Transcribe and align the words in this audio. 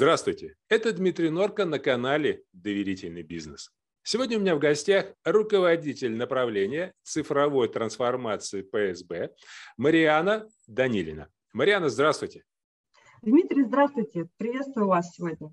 Здравствуйте, 0.00 0.54
это 0.68 0.92
Дмитрий 0.92 1.28
Норко 1.28 1.64
на 1.64 1.80
канале 1.80 2.44
«Доверительный 2.52 3.24
бизнес». 3.24 3.72
Сегодня 4.04 4.38
у 4.38 4.40
меня 4.40 4.54
в 4.54 4.60
гостях 4.60 5.06
руководитель 5.24 6.14
направления 6.14 6.92
цифровой 7.02 7.66
трансформации 7.66 8.62
ПСБ 8.62 9.34
Мариана 9.76 10.46
Данилина. 10.68 11.28
Мариана, 11.52 11.88
здравствуйте. 11.88 12.44
Дмитрий, 13.22 13.64
здравствуйте. 13.64 14.28
Приветствую 14.36 14.86
вас 14.86 15.10
сегодня. 15.10 15.52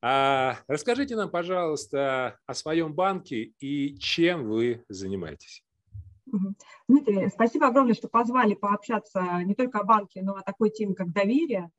А, 0.00 0.56
расскажите 0.66 1.14
нам, 1.14 1.30
пожалуйста, 1.30 2.38
о 2.46 2.54
своем 2.54 2.94
банке 2.94 3.52
и 3.60 3.98
чем 3.98 4.48
вы 4.48 4.82
занимаетесь. 4.88 5.62
Дмитрий, 6.88 7.28
спасибо 7.28 7.66
огромное, 7.66 7.92
что 7.92 8.08
позвали 8.08 8.54
пообщаться 8.54 9.42
не 9.44 9.54
только 9.54 9.80
о 9.80 9.84
банке, 9.84 10.22
но 10.22 10.38
и 10.38 10.40
о 10.40 10.42
такой 10.42 10.70
теме, 10.70 10.94
как 10.94 11.12
доверие. 11.12 11.70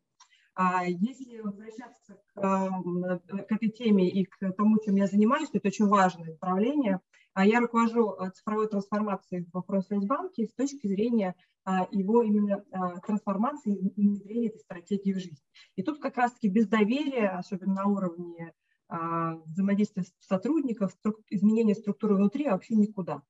А 0.63 0.85
если 0.85 1.39
возвращаться 1.39 2.21
к, 2.35 2.35
к 2.35 3.51
этой 3.51 3.69
теме 3.69 4.07
и 4.07 4.25
к 4.25 4.51
тому, 4.51 4.77
чем 4.85 4.95
я 4.95 5.07
занимаюсь, 5.07 5.49
то 5.49 5.57
это 5.57 5.69
очень 5.69 5.87
важное 5.87 6.27
направление. 6.27 6.99
А 7.33 7.47
я 7.47 7.61
руковожу 7.61 8.11
э, 8.11 8.29
цифровой 8.29 8.67
трансформацией 8.67 9.47
в 9.51 9.61
Промсвязьбанке 9.61 10.45
с 10.45 10.53
точки 10.53 10.85
зрения 10.85 11.33
а, 11.63 11.87
его 11.91 12.21
именно 12.21 12.63
трансформации 13.07 13.75
и 13.75 14.07
внедрения 14.07 14.49
этой 14.49 14.59
стратегии 14.59 15.13
в 15.13 15.19
жизнь. 15.19 15.41
И 15.77 15.81
тут 15.81 15.99
как 15.99 16.17
раз-таки 16.17 16.47
без 16.47 16.67
доверия, 16.67 17.29
особенно 17.29 17.73
на 17.73 17.85
уровне 17.85 18.53
взаимодействия 18.89 20.03
сотрудников, 20.19 20.91
изменения 21.29 21.75
структуры 21.75 22.15
внутри 22.15 22.49
вообще 22.49 22.75
никуда. 22.75 23.21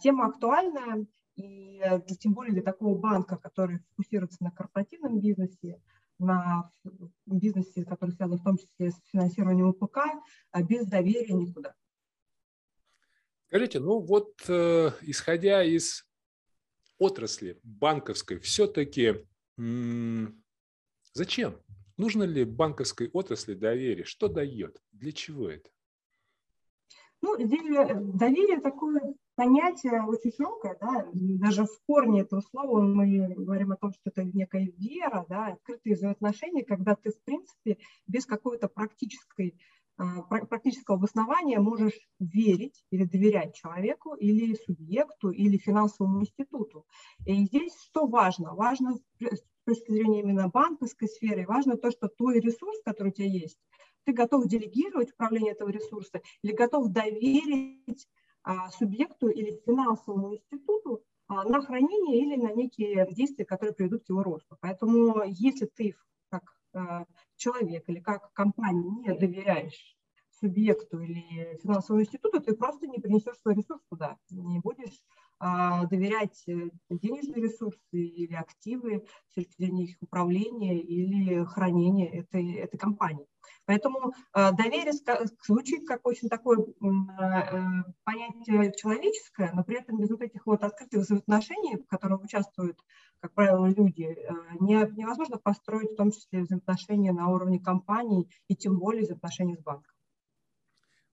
Тема 0.00 0.26
актуальная, 0.26 1.06
и 1.36 1.80
э, 1.80 2.00
тем 2.20 2.32
более 2.32 2.52
для 2.52 2.62
такого 2.62 2.96
банка, 2.96 3.36
который 3.36 3.80
фокусируется 3.90 4.42
на 4.42 4.50
корпоративном 4.50 5.20
бизнесе, 5.20 5.80
на 6.18 6.70
бизнесе, 7.26 7.84
который 7.84 8.10
связан 8.10 8.38
в 8.38 8.44
том 8.44 8.56
числе 8.56 8.90
с 8.90 9.00
финансированием 9.10 9.68
УПК, 9.68 9.98
а 10.50 10.62
без 10.62 10.86
доверия 10.86 11.34
никуда. 11.34 11.74
Скажите, 13.48 13.80
ну 13.80 14.00
вот 14.00 14.34
э, 14.48 14.90
исходя 15.02 15.62
из 15.62 16.06
отрасли 16.98 17.58
банковской, 17.62 18.38
все-таки 18.38 19.24
зачем? 21.12 21.60
Нужно 21.96 22.24
ли 22.24 22.44
банковской 22.44 23.08
отрасли 23.12 23.54
доверие? 23.54 24.04
Что 24.04 24.26
дает? 24.26 24.82
Для 24.90 25.12
чего 25.12 25.48
это? 25.48 25.70
Ну, 27.20 27.36
доверие 27.38 28.60
такое 28.60 29.14
понятие 29.34 30.02
очень 30.02 30.32
широкое, 30.32 30.76
да, 30.80 31.06
даже 31.12 31.64
в 31.64 31.80
корне 31.86 32.22
этого 32.22 32.40
слова 32.40 32.80
мы 32.80 33.34
говорим 33.36 33.72
о 33.72 33.76
том, 33.76 33.92
что 33.92 34.10
это 34.10 34.24
некая 34.24 34.70
вера, 34.76 35.24
да, 35.28 35.48
открытые 35.48 35.96
взаимоотношения, 35.96 36.64
когда 36.64 36.94
ты, 36.94 37.10
в 37.10 37.20
принципе, 37.24 37.78
без 38.06 38.26
какой-то 38.26 38.68
практической 38.68 39.58
а, 39.96 40.22
практического 40.22 40.96
обоснования 40.96 41.60
можешь 41.60 41.98
верить 42.18 42.84
или 42.90 43.04
доверять 43.04 43.54
человеку, 43.54 44.14
или 44.14 44.54
субъекту, 44.54 45.30
или 45.30 45.56
финансовому 45.56 46.20
институту. 46.20 46.84
И 47.24 47.44
здесь 47.44 47.74
что 47.80 48.06
важно? 48.06 48.54
Важно 48.54 48.96
с 49.20 49.42
точки 49.64 49.92
зрения 49.92 50.20
именно 50.20 50.48
банковской 50.48 51.08
сферы, 51.08 51.46
важно 51.46 51.76
то, 51.76 51.92
что 51.92 52.08
твой 52.08 52.40
ресурс, 52.40 52.76
который 52.84 53.08
у 53.08 53.12
тебя 53.12 53.28
есть, 53.28 53.58
ты 54.04 54.12
готов 54.12 54.48
делегировать 54.48 55.12
управление 55.12 55.52
этого 55.52 55.70
ресурса 55.70 56.20
или 56.42 56.52
готов 56.52 56.88
доверить 56.88 58.08
субъекту 58.78 59.28
или 59.28 59.60
финансовому 59.64 60.34
институту 60.34 61.02
а, 61.26 61.44
на 61.44 61.62
хранение 61.62 62.20
или 62.20 62.36
на 62.36 62.52
некие 62.52 63.06
действия, 63.12 63.44
которые 63.44 63.74
приведут 63.74 64.04
к 64.04 64.08
его 64.08 64.22
росту. 64.22 64.56
Поэтому 64.60 65.22
если 65.24 65.66
ты 65.66 65.94
как 66.28 66.42
а, 66.74 67.06
человек 67.36 67.84
или 67.88 68.00
как 68.00 68.32
компания 68.32 68.90
не 68.90 69.14
доверяешь 69.18 69.96
субъекту 70.40 71.00
или 71.00 71.58
финансовому 71.62 72.02
институту, 72.02 72.40
ты 72.40 72.54
просто 72.54 72.86
не 72.86 72.98
принесешь 72.98 73.38
свой 73.40 73.54
ресурс 73.54 73.82
туда, 73.88 74.18
не 74.30 74.60
будешь 74.60 75.02
а, 75.08 75.23
доверять 75.40 76.42
э, 76.46 76.70
денежные 76.90 77.42
ресурсы 77.42 77.78
или 77.92 78.34
активы 78.34 79.04
с 79.30 79.34
точки 79.34 79.54
зрения 79.58 79.84
их 79.84 79.96
управления 80.00 80.80
или 80.80 81.44
хранения 81.44 82.08
этой, 82.08 82.54
этой 82.54 82.78
компании. 82.78 83.26
Поэтому 83.66 84.12
э, 84.34 84.52
доверие 84.52 84.92
звучит 85.46 85.86
как 85.86 86.06
очень 86.06 86.28
такое 86.28 86.60
э, 86.60 86.64
понятие 88.04 88.72
человеческое, 88.76 89.52
но 89.52 89.64
при 89.64 89.78
этом 89.78 89.98
без 89.98 90.10
вот 90.10 90.22
этих 90.22 90.46
вот 90.46 90.62
открытых 90.62 91.00
взаимоотношений, 91.00 91.76
в 91.76 91.86
которых 91.86 92.22
участвуют, 92.22 92.78
как 93.20 93.32
правило, 93.32 93.66
люди, 93.66 94.16
невозможно 94.60 95.38
построить 95.38 95.92
в 95.92 95.96
том 95.96 96.10
числе 96.10 96.42
взаимоотношения 96.42 97.12
на 97.12 97.28
уровне 97.28 97.58
компании 97.58 98.28
и 98.48 98.56
тем 98.56 98.78
более 98.78 99.02
взаимоотношения 99.02 99.56
с 99.56 99.62
банком. 99.62 99.93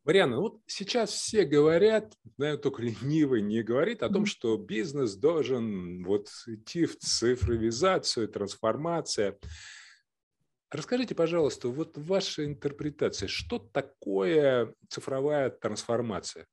Мариана, 0.04 0.40
вот 0.40 0.60
сейчас 0.66 1.12
все 1.12 1.46
говорят, 1.46 2.18
знаю, 2.38 2.58
только 2.58 2.82
ленивый 2.82 3.42
не 3.42 3.62
говорит 3.62 4.02
о 4.02 4.10
том, 4.10 4.26
что 4.26 4.58
бизнес 4.58 5.16
должен 5.16 6.04
вот 6.04 6.28
идти 6.48 6.86
в 6.86 6.98
цифровизацию, 6.98 8.28
трансформация. 8.28 9.38
Расскажите, 10.72 11.14
пожалуйста, 11.14 11.68
вот 11.68 11.98
ваша 11.98 12.46
интерпретация, 12.46 13.28
что 13.28 13.60
такое 13.60 14.74
цифровая 14.90 15.52
трансформация? 15.52 16.48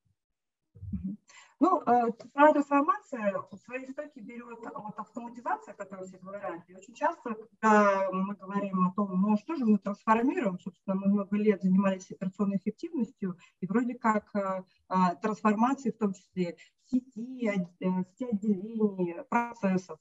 Ну, 1.61 1.83
э, 1.83 2.13
цифровая 2.13 2.53
трансформация 2.53 3.43
в 3.51 3.57
свои 3.57 3.85
истоки 3.85 4.21
берет 4.21 4.59
вот 4.61 4.97
автоматизация, 4.97 5.75
о 5.75 5.77
которой 5.77 6.07
все 6.07 6.19
говорят. 6.19 6.63
И 6.69 6.75
очень 6.75 6.95
часто, 6.95 7.35
когда 7.35 8.09
мы 8.13 8.37
говорим 8.37 8.87
о 8.87 8.93
том, 8.93 9.21
ну 9.21 9.37
что 9.37 9.57
же 9.57 9.65
мы 9.65 9.79
трансформируем, 9.79 10.61
собственно, 10.61 10.95
мы 10.95 11.09
много 11.09 11.37
лет 11.37 11.61
занимались 11.61 12.11
операционной 12.13 12.59
эффективностью, 12.59 13.37
и 13.61 13.67
вроде 13.67 13.95
как 13.95 14.31
э, 14.35 14.63
э, 14.89 14.95
трансформации, 15.21 15.91
в 15.91 15.99
том 15.99 16.13
числе 16.13 16.57
сети, 16.85 17.51
сети 17.81 18.25
отделений, 18.25 19.25
процессов. 19.25 19.99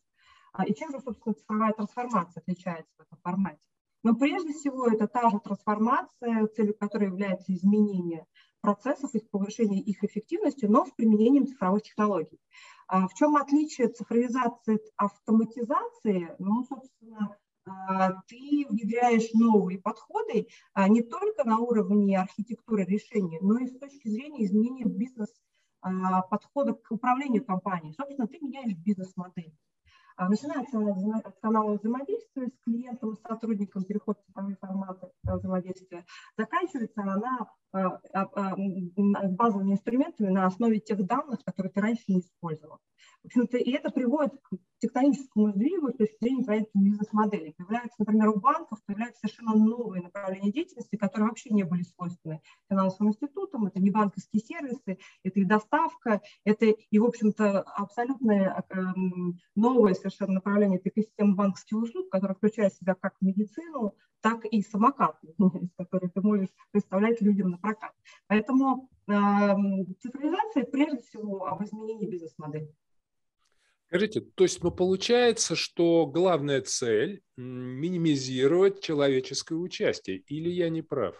А, 0.54 0.64
и 0.64 0.76
чем 0.76 0.92
же, 0.92 1.00
собственно, 1.00 1.34
цифровая 1.34 1.74
трансформация 1.74 2.42
отличается 2.42 2.94
в 2.98 3.02
этом 3.02 3.18
формате? 3.24 3.68
Но 4.04 4.16
прежде 4.16 4.54
всего 4.54 4.88
это 4.88 5.08
та 5.08 5.30
же 5.30 5.40
трансформация, 5.40 6.48
целью 6.56 6.78
которой 6.78 7.06
является 7.06 7.52
изменение 7.54 8.26
процессов 8.62 9.14
и 9.16 9.20
повышение 9.20 9.82
их 9.82 10.04
эффективности, 10.04 10.66
но 10.66 10.86
с 10.86 10.92
применением 10.92 11.48
цифровых 11.48 11.84
технологий. 11.84 12.40
А 12.88 13.08
в 13.08 13.14
чем 13.14 13.36
отличие 13.36 13.90
цифровизации 13.90 14.76
от 14.76 15.12
автоматизации? 15.12 16.36
Ну, 16.40 16.64
собственно, 16.64 17.38
а, 17.66 18.22
ты 18.28 18.66
внедряешь 18.70 19.34
новые 19.34 19.80
подходы 19.80 20.48
а, 20.74 20.88
не 20.88 21.02
только 21.02 21.44
на 21.44 21.60
уровне 21.60 22.20
архитектуры 22.20 22.86
решения, 22.86 23.40
но 23.42 23.60
и 23.60 23.68
с 23.68 23.78
точки 23.78 24.08
зрения 24.08 24.46
изменения 24.46 24.86
бизнес-подхода 24.86 26.74
к 26.74 26.92
управлению 26.92 27.44
компанией. 27.44 27.94
Собственно, 27.94 28.28
ты 28.28 28.40
меняешь 28.40 28.74
бизнес-модель. 28.74 29.54
А, 30.18 30.28
начинается 30.30 30.78
она 30.80 31.20
от 31.20 31.40
канала 31.40 31.78
взаимодействия 31.78 32.48
с 32.48 32.64
клиентом, 32.66 33.16
с 33.16 33.22
сотрудником, 33.22 33.84
переход 33.84 34.18
в 34.18 34.26
цифровые 34.26 34.58
форматы 34.60 35.12
взаимодействия. 35.24 36.06
Заканчивается 36.36 37.02
она 37.04 37.48
а, 37.72 38.00
а, 38.14 38.56
базовыми 39.30 39.74
инструментами 39.74 40.30
на 40.30 40.48
основе 40.48 40.80
тех 40.80 41.06
данных, 41.06 41.44
которые 41.46 41.72
ты 41.72 41.82
раньше 41.82 42.04
не 42.08 42.22
использовал. 42.22 42.80
В 43.22 43.28
общем-то, 43.28 43.58
и 43.58 43.72
это 43.72 43.92
приводит 43.92 44.34
тектоническому 44.80 45.52
сдвигу 45.52 45.90
с 45.90 45.98
точки 45.98 46.18
зрения 46.22 46.44
проекта 46.44 46.78
бизнес-модели. 46.78 47.54
Появляются, 47.58 47.96
например, 48.00 48.30
у 48.30 48.40
банков 48.40 48.80
появляются 48.86 49.22
совершенно 49.22 49.56
новые 49.56 50.04
направления 50.04 50.52
деятельности, 50.52 50.96
которые 50.96 51.30
вообще 51.30 51.50
не 51.50 51.64
были 51.64 51.84
свойственны 51.84 52.42
финансовым 52.70 53.12
институтам. 53.12 53.66
Это 53.66 53.80
не 53.80 53.92
банковские 53.92 54.42
сервисы, 54.42 55.00
это 55.24 55.40
и 55.40 55.46
доставка, 55.46 56.22
это 56.44 56.66
и, 56.66 57.00
в 57.00 57.06
общем-то, 57.06 57.62
абсолютно 57.62 58.64
эм, 58.70 59.40
новое 59.56 59.94
совершенно 59.94 60.34
направление, 60.34 60.80
это 60.80 60.90
экосистема 60.90 61.36
банковских 61.36 61.78
услуг, 61.78 62.10
которая 62.10 62.36
включает 62.36 62.74
в 62.74 62.78
себя 62.78 62.96
как 62.96 63.16
медицину, 63.22 63.96
так 64.22 64.46
и 64.46 64.62
самокаты, 64.62 65.34
которые 65.78 66.10
ты 66.10 66.22
можешь 66.22 66.50
представлять 66.72 67.22
людям 67.22 67.52
на 67.52 67.58
прокат. 67.58 67.94
Поэтому 68.28 68.90
э, 69.08 69.14
цифровизация 70.02 70.64
прежде 70.64 71.02
всего 71.02 71.48
об 71.48 71.64
изменении 71.64 72.10
бизнес-модели. 72.10 72.74
Скажите, 73.88 74.20
то 74.20 74.44
есть 74.44 74.62
ну, 74.64 74.72
получается, 74.72 75.56
что 75.56 76.06
главная 76.08 76.62
цель– 76.62 77.22
минимизировать 77.38 78.82
человеческое 78.82 79.56
участие, 79.56 80.18
или 80.18 80.50
я 80.50 80.70
не 80.70 80.82
прав? 80.82 81.16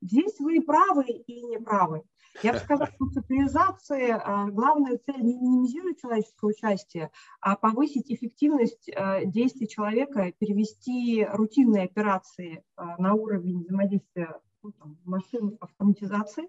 Здесь 0.00 0.38
вы 0.38 0.58
и 0.58 0.60
правы, 0.60 1.06
и 1.08 1.42
не 1.42 1.58
правы. 1.58 2.02
Я 2.44 2.52
бы 2.52 2.58
сказала, 2.60 2.88
что 2.88 3.10
цифровизация 3.10 4.16
а, 4.16 4.48
главная 4.48 4.96
цель 4.98 5.20
не 5.22 5.34
минимизировать 5.34 6.00
человеческое 6.00 6.46
участие, 6.46 7.10
а 7.40 7.56
повысить 7.56 8.12
эффективность 8.12 8.88
а, 8.94 9.24
действий 9.24 9.66
человека, 9.66 10.32
перевести 10.38 11.26
рутинные 11.32 11.84
операции 11.84 12.62
а, 12.76 12.96
на 13.02 13.14
уровень 13.14 13.64
взаимодействия 13.64 14.40
ну, 14.62 14.70
там, 14.70 14.98
машин 15.04 15.58
автоматизации, 15.60 16.48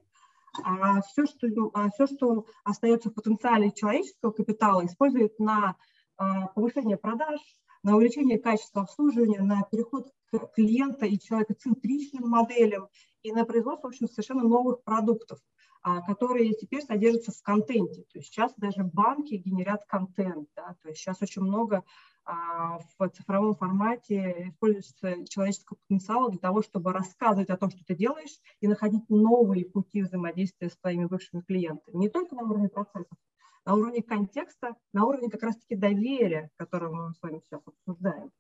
а 0.64 1.02
все, 1.02 1.26
что, 1.26 1.72
а 1.74 1.90
все, 1.92 2.08
что 2.08 2.46
остается 2.64 3.10
в 3.10 3.14
потенциале 3.14 3.72
человеческого 3.72 4.32
капитала, 4.32 4.86
использует 4.86 5.40
на 5.40 5.76
а, 6.18 6.48
повышение 6.48 6.98
продаж, 6.98 7.40
на 7.84 7.96
увеличение 7.96 8.40
качества 8.40 8.84
обслуживания, 8.84 9.42
на 9.42 9.64
переход 9.64 10.08
клиента 10.56 11.06
и 11.06 11.20
человекоцентричным 11.20 12.30
моделям 12.30 12.88
и 13.24 13.32
на 13.32 13.46
производство, 13.46 13.88
в 13.88 13.92
общем, 13.92 14.08
совершенно 14.08 14.44
новых 14.44 14.84
продуктов, 14.84 15.40
а, 15.82 16.02
которые 16.02 16.54
теперь 16.54 16.82
содержатся 16.82 17.32
в 17.32 17.42
контенте. 17.42 18.04
То 18.12 18.20
есть 18.20 18.28
сейчас 18.28 18.54
даже 18.58 18.84
банки 18.84 19.36
генерят 19.36 19.86
контент. 19.88 20.50
Да? 20.56 20.76
То 20.82 20.90
есть 20.90 21.00
сейчас 21.00 21.22
очень 21.22 21.42
много 21.42 21.84
а, 22.26 22.80
в 22.98 23.10
цифровом 23.10 23.56
формате 23.56 24.50
используется 24.50 25.26
человеческого 25.28 25.78
потенциала 25.78 26.30
для 26.30 26.40
того, 26.40 26.62
чтобы 26.62 26.94
рассказывать 26.94 27.50
о 27.50 27.58
том, 27.58 27.70
что 27.72 27.84
ты 27.86 27.96
делаешь, 27.96 28.40
и 28.60 28.68
находить 28.68 29.10
новые 29.10 29.66
пути 29.66 30.02
взаимодействия 30.04 30.70
с 30.70 30.78
твоими 30.78 31.06
бывшими 31.06 31.42
клиентами. 31.42 31.98
Не 31.98 32.10
только 32.10 32.36
на 32.36 32.44
уровне 32.44 32.70
процессов, 32.70 33.18
на 33.66 33.76
уровне 33.76 34.04
контекста, 34.04 34.76
на 34.94 35.06
уровне 35.06 35.30
как 35.30 35.44
раз-таки 35.44 35.76
доверия, 35.76 36.50
которое 36.58 36.92
мы 36.92 37.14
с 37.14 37.22
вами 37.22 37.42
сейчас 37.46 37.62
обсуждаем. 37.66 38.32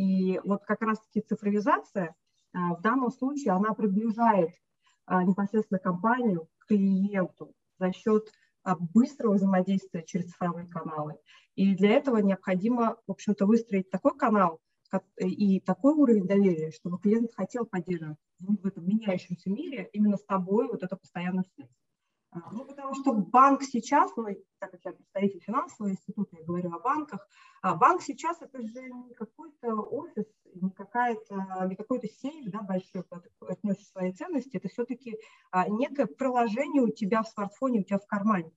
И 0.00 0.40
вот 0.44 0.64
как 0.64 0.80
раз-таки 0.80 1.20
цифровизация 1.20 2.14
а, 2.54 2.74
в 2.74 2.80
данном 2.80 3.10
случае, 3.10 3.52
она 3.52 3.74
приближает 3.74 4.48
а, 5.04 5.22
непосредственно 5.22 5.78
компанию 5.78 6.48
к 6.56 6.68
клиенту 6.68 7.52
за 7.78 7.92
счет 7.92 8.32
а, 8.62 8.76
быстрого 8.76 9.34
взаимодействия 9.34 10.02
через 10.06 10.30
цифровые 10.30 10.66
каналы. 10.68 11.16
И 11.54 11.74
для 11.74 11.90
этого 11.90 12.16
необходимо, 12.16 12.96
в 13.06 13.10
общем-то, 13.10 13.44
выстроить 13.44 13.90
такой 13.90 14.16
канал 14.16 14.58
и 15.18 15.60
такой 15.60 15.92
уровень 15.92 16.26
доверия, 16.26 16.70
чтобы 16.70 16.98
клиент 16.98 17.34
хотел 17.34 17.66
поддерживать 17.66 18.16
в 18.38 18.66
этом 18.66 18.88
меняющемся 18.88 19.50
мире 19.50 19.90
именно 19.92 20.16
с 20.16 20.24
тобой 20.24 20.68
вот 20.68 20.82
эту 20.82 20.96
постоянную 20.96 21.44
связь. 21.54 21.68
Ну, 22.32 22.64
потому 22.64 22.94
что 22.94 23.12
банк 23.12 23.62
сейчас, 23.64 24.14
ну, 24.16 24.24
так 24.60 24.70
как 24.70 24.84
я 24.84 24.92
представитель 24.92 25.40
финансового 25.40 25.90
института, 25.90 26.36
я 26.36 26.44
говорю 26.44 26.72
о 26.72 26.78
банках, 26.78 27.26
а 27.60 27.74
банк 27.74 28.02
сейчас 28.02 28.40
это 28.40 28.62
же 28.62 28.82
не 28.82 29.14
какой-то 29.14 29.74
офис, 29.74 30.26
не, 30.54 30.70
какая-то, 30.70 31.66
не 31.68 31.74
какой-то 31.74 32.06
сейф 32.06 32.50
да, 32.52 32.62
большой, 32.62 33.02
куда 33.02 33.22
ты 33.22 33.74
свои 33.82 34.12
ценности, 34.12 34.58
это 34.58 34.68
все-таки 34.68 35.18
а, 35.50 35.68
некое 35.68 36.06
приложение 36.06 36.82
у 36.82 36.90
тебя 36.90 37.24
в 37.24 37.28
смартфоне, 37.28 37.80
у 37.80 37.84
тебя 37.84 37.98
в 37.98 38.06
кармане. 38.06 38.52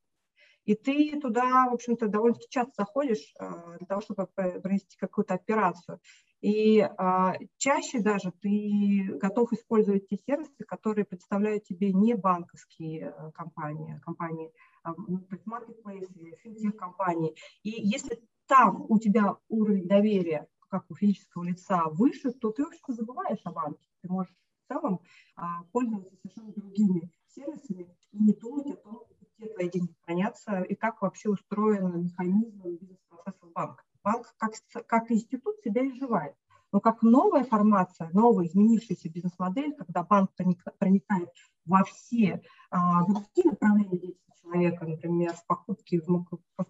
И 0.65 0.75
ты 0.75 1.19
туда, 1.19 1.67
в 1.69 1.73
общем-то, 1.73 2.07
довольно 2.07 2.37
часто 2.49 2.73
заходишь 2.77 3.33
а, 3.39 3.77
для 3.77 3.87
того, 3.87 4.01
чтобы 4.01 4.27
провести 4.27 4.97
какую-то 4.97 5.33
операцию. 5.33 5.99
И 6.43 6.81
а, 6.81 7.35
чаще 7.55 8.01
даже 8.01 8.33
ты 8.41 9.17
готов 9.17 9.53
использовать 9.53 10.09
те 10.09 10.17
сервисы, 10.17 10.65
которые 10.65 11.05
представляют 11.05 11.63
тебе 11.63 11.93
не 11.93 12.15
банковские 12.15 13.15
э, 13.17 13.31
компании, 13.31 13.97
компании, 14.03 14.51
а, 14.83 14.93
ну, 14.93 15.25
маркетплейсы, 15.45 16.35
финтех-компании. 16.43 17.33
И 17.63 17.69
если 17.69 18.19
там 18.47 18.85
у 18.89 18.99
тебя 18.99 19.37
уровень 19.47 19.87
доверия, 19.87 20.45
как 20.67 20.83
у 20.89 20.95
физического 20.95 21.45
лица, 21.45 21.85
выше, 21.87 22.31
то 22.31 22.51
ты, 22.51 22.65
в 22.65 22.93
забываешь 22.93 23.39
о 23.45 23.51
банке. 23.53 23.87
Ты 24.01 24.09
можешь 24.09 24.33
в 24.33 24.67
целом 24.67 24.99
а, 25.37 25.63
пользоваться 25.71 26.13
совершенно 26.17 26.51
другими 26.51 27.09
сервисами 27.27 27.87
и 28.11 28.17
не 28.21 28.33
думать 28.33 28.67
о 28.67 28.75
том, 28.75 29.05
где 29.37 29.47
твои 29.47 29.69
деньги 29.69 29.95
хранятся 30.01 30.61
и 30.63 30.75
как 30.75 31.01
вообще 31.01 31.29
устроен 31.29 32.03
механизм 32.03 32.63
бизнес-процесса 32.65 33.45
банка 33.55 33.85
банк 34.03 34.33
как, 34.37 34.53
как 34.87 35.11
институт 35.11 35.59
себя 35.61 35.87
изживает. 35.87 36.35
Но 36.71 36.79
как 36.79 37.03
новая 37.03 37.43
формация, 37.43 38.09
новая 38.13 38.47
изменившаяся 38.47 39.09
бизнес-модель, 39.09 39.75
когда 39.75 40.03
банк 40.03 40.31
проникает 40.79 41.29
во 41.65 41.83
все 41.83 42.41
а, 42.71 43.05
другие 43.05 43.51
направления 43.51 43.99
деятельности 43.99 44.41
человека, 44.41 44.85
например, 44.85 45.33
в 45.33 45.45
покупке 45.45 46.01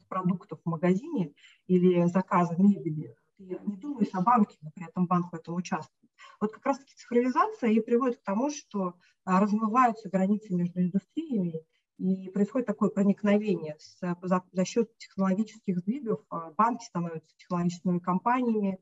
продуктов 0.09 0.59
в 0.63 0.69
магазине 0.69 1.33
или 1.67 2.05
заказа 2.07 2.55
мебели, 2.57 3.15
ты 3.37 3.43
не 3.65 3.77
думаешь 3.77 4.13
о 4.13 4.21
банке, 4.21 4.57
но 4.61 4.71
при 4.75 4.85
этом 4.85 5.07
банк 5.07 5.31
в 5.31 5.35
этом 5.35 5.55
участвует. 5.55 6.11
Вот 6.39 6.51
как 6.51 6.65
раз-таки 6.65 6.93
цифровизация 6.95 7.71
и 7.71 7.79
приводит 7.79 8.19
к 8.19 8.23
тому, 8.23 8.49
что 8.49 8.95
а, 9.25 9.39
размываются 9.39 10.09
границы 10.09 10.53
между 10.53 10.81
индустриями, 10.81 11.61
и 12.03 12.29
происходит 12.29 12.67
такое 12.67 12.89
проникновение 12.89 13.77
с, 13.79 13.97
за, 14.01 14.43
за 14.51 14.65
счет 14.65 14.95
технологических 14.97 15.79
сдвигов. 15.79 16.19
А, 16.29 16.51
банки 16.51 16.83
становятся 16.83 17.33
технологичными 17.37 17.99
компаниями, 17.99 18.79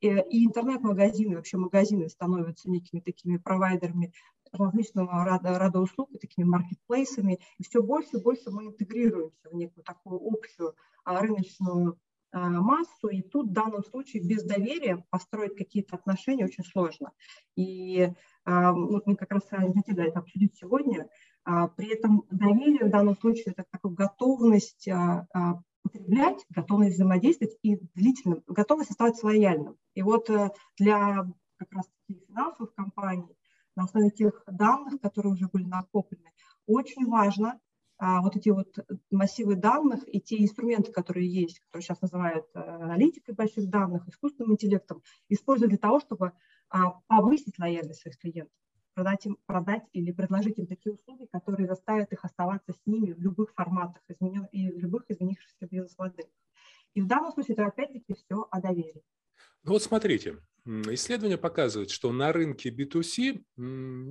и, 0.00 0.06
и 0.06 0.46
интернет-магазины, 0.46 1.34
вообще 1.34 1.56
магазины 1.56 2.08
становятся 2.08 2.70
некими 2.70 3.00
такими 3.00 3.36
провайдерами 3.36 4.12
различного 4.52 5.24
рода, 5.24 5.58
рода 5.58 5.80
услуг, 5.80 6.10
такими 6.20 6.44
маркетплейсами. 6.44 7.40
И 7.58 7.64
все 7.64 7.82
больше 7.82 8.18
и 8.18 8.22
больше 8.22 8.52
мы 8.52 8.66
интегрируемся 8.66 9.50
в 9.50 9.54
некую 9.54 9.82
такую 9.82 10.20
общую 10.24 10.76
а, 11.04 11.20
рыночную 11.20 11.98
а, 12.30 12.48
массу, 12.48 13.08
и 13.08 13.22
тут 13.22 13.48
в 13.48 13.52
данном 13.52 13.82
случае 13.82 14.22
без 14.22 14.44
доверия 14.44 15.04
построить 15.10 15.56
какие-то 15.56 15.96
отношения 15.96 16.44
очень 16.44 16.64
сложно. 16.64 17.10
И 17.56 18.08
вот 18.44 19.06
мы 19.06 19.14
как 19.14 19.30
раз 19.30 19.42
хотели 19.48 20.08
это 20.08 20.18
обсудить 20.18 20.56
сегодня, 20.56 21.08
при 21.44 21.92
этом 21.92 22.24
доверие 22.30 22.84
в 22.84 22.90
данном 22.90 23.16
случае 23.16 23.46
это 23.48 23.64
такая 23.70 23.92
готовность 23.92 24.86
а, 24.88 25.26
а, 25.34 25.60
потреблять, 25.82 26.44
готовность 26.50 26.94
взаимодействовать 26.94 27.56
и 27.62 27.76
длительно, 27.94 28.42
готовность 28.46 28.90
оставаться 28.90 29.26
лояльным. 29.26 29.76
И 29.94 30.02
вот 30.02 30.30
э, 30.30 30.50
для 30.78 31.26
как 31.56 31.72
раз 31.72 31.90
финансовых 32.06 32.74
компаний 32.74 33.36
на 33.74 33.84
основе 33.84 34.10
тех 34.10 34.42
данных, 34.46 35.00
которые 35.00 35.32
уже 35.32 35.48
были 35.48 35.64
накоплены, 35.64 36.30
очень 36.66 37.06
важно 37.06 37.58
вот 37.98 38.34
эти 38.34 38.48
вот 38.48 38.74
массивы 39.12 39.54
данных 39.54 40.02
и 40.12 40.20
те 40.20 40.42
инструменты, 40.42 40.90
которые 40.90 41.32
есть, 41.32 41.60
которые 41.60 41.84
сейчас 41.84 42.00
называют 42.00 42.46
э, 42.52 42.58
аналитикой 42.58 43.32
больших 43.32 43.68
данных, 43.68 44.08
искусственным 44.08 44.52
интеллектом, 44.52 45.02
использовать 45.28 45.70
для 45.70 45.78
того, 45.78 46.00
чтобы 46.00 46.32
повысить 47.06 47.58
лояльность 47.58 48.00
своих 48.00 48.18
клиентов 48.18 48.56
продать, 48.94 49.26
им, 49.26 49.38
продать 49.46 49.84
или 49.92 50.12
предложить 50.12 50.58
им 50.58 50.66
такие 50.66 50.92
услуги, 50.92 51.26
которые 51.32 51.66
заставят 51.66 52.12
их 52.12 52.24
оставаться 52.24 52.72
с 52.72 52.80
ними 52.86 53.12
в 53.12 53.20
любых 53.20 53.52
форматах 53.54 54.02
изменен, 54.08 54.46
и 54.52 54.70
в 54.70 54.78
любых 54.78 55.04
изменившихся 55.08 55.66
бизнес-моделях. 55.66 56.30
И 56.94 57.00
в 57.00 57.06
данном 57.06 57.32
случае 57.32 57.54
это 57.54 57.66
опять-таки 57.66 58.14
все 58.14 58.46
о 58.50 58.60
доверии. 58.60 59.02
Ну 59.64 59.72
вот 59.72 59.82
смотрите, 59.82 60.38
исследования 60.66 61.38
показывают, 61.38 61.90
что 61.90 62.12
на 62.12 62.32
рынке 62.32 62.70
B2C 62.70 63.44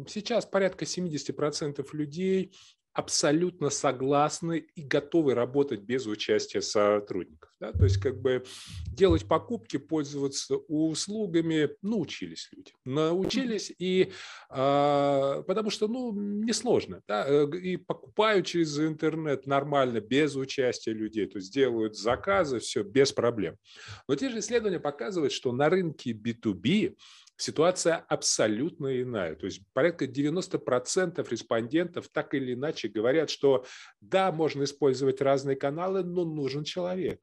сейчас 0.07 0.45
порядка 0.45 0.85
70% 0.85 1.85
людей 1.93 2.55
абсолютно 2.93 3.69
согласны 3.69 4.57
и 4.57 4.83
готовы 4.83 5.35
работать 5.35 5.81
без 5.81 6.07
участия 6.07 6.61
сотрудников. 6.61 7.50
Да? 7.61 7.71
То 7.71 7.83
есть 7.83 7.97
как 7.97 8.19
бы 8.19 8.43
делать 8.87 9.27
покупки, 9.27 9.77
пользоваться 9.77 10.55
услугами 10.67 11.69
научились 11.83 12.49
люди. 12.51 12.73
Научились, 12.85 13.71
и, 13.77 14.11
а, 14.49 15.43
потому 15.43 15.69
что 15.69 15.87
ну, 15.87 16.11
несложно. 16.11 17.01
Да? 17.07 17.23
Э, 17.27 17.47
и 17.55 17.77
покупают 17.77 18.47
через 18.47 18.79
интернет 18.79 19.45
нормально, 19.45 20.01
без 20.01 20.35
участия 20.35 20.91
людей. 20.91 21.27
То 21.27 21.37
есть 21.37 21.53
делают 21.53 21.95
заказы, 21.95 22.57
все 22.59 22.81
без 22.81 23.13
проблем. 23.13 23.57
Но 24.07 24.15
те 24.15 24.29
же 24.29 24.39
исследования 24.39 24.79
показывают, 24.79 25.31
что 25.31 25.51
на 25.51 25.69
рынке 25.69 26.13
B2B 26.13 26.95
ситуация 27.37 27.97
абсолютно 28.07 29.01
иная. 29.01 29.35
То 29.35 29.45
есть 29.45 29.61
порядка 29.73 30.05
90% 30.05 31.27
респондентов 31.29 32.09
так 32.11 32.33
или 32.33 32.53
иначе 32.53 32.87
говорят, 32.87 33.29
что 33.29 33.65
да, 33.99 34.31
можно 34.31 34.63
использовать 34.63 35.21
разные 35.21 35.55
каналы, 35.55 36.03
но 36.03 36.25
нужен 36.25 36.63
человек. 36.63 37.19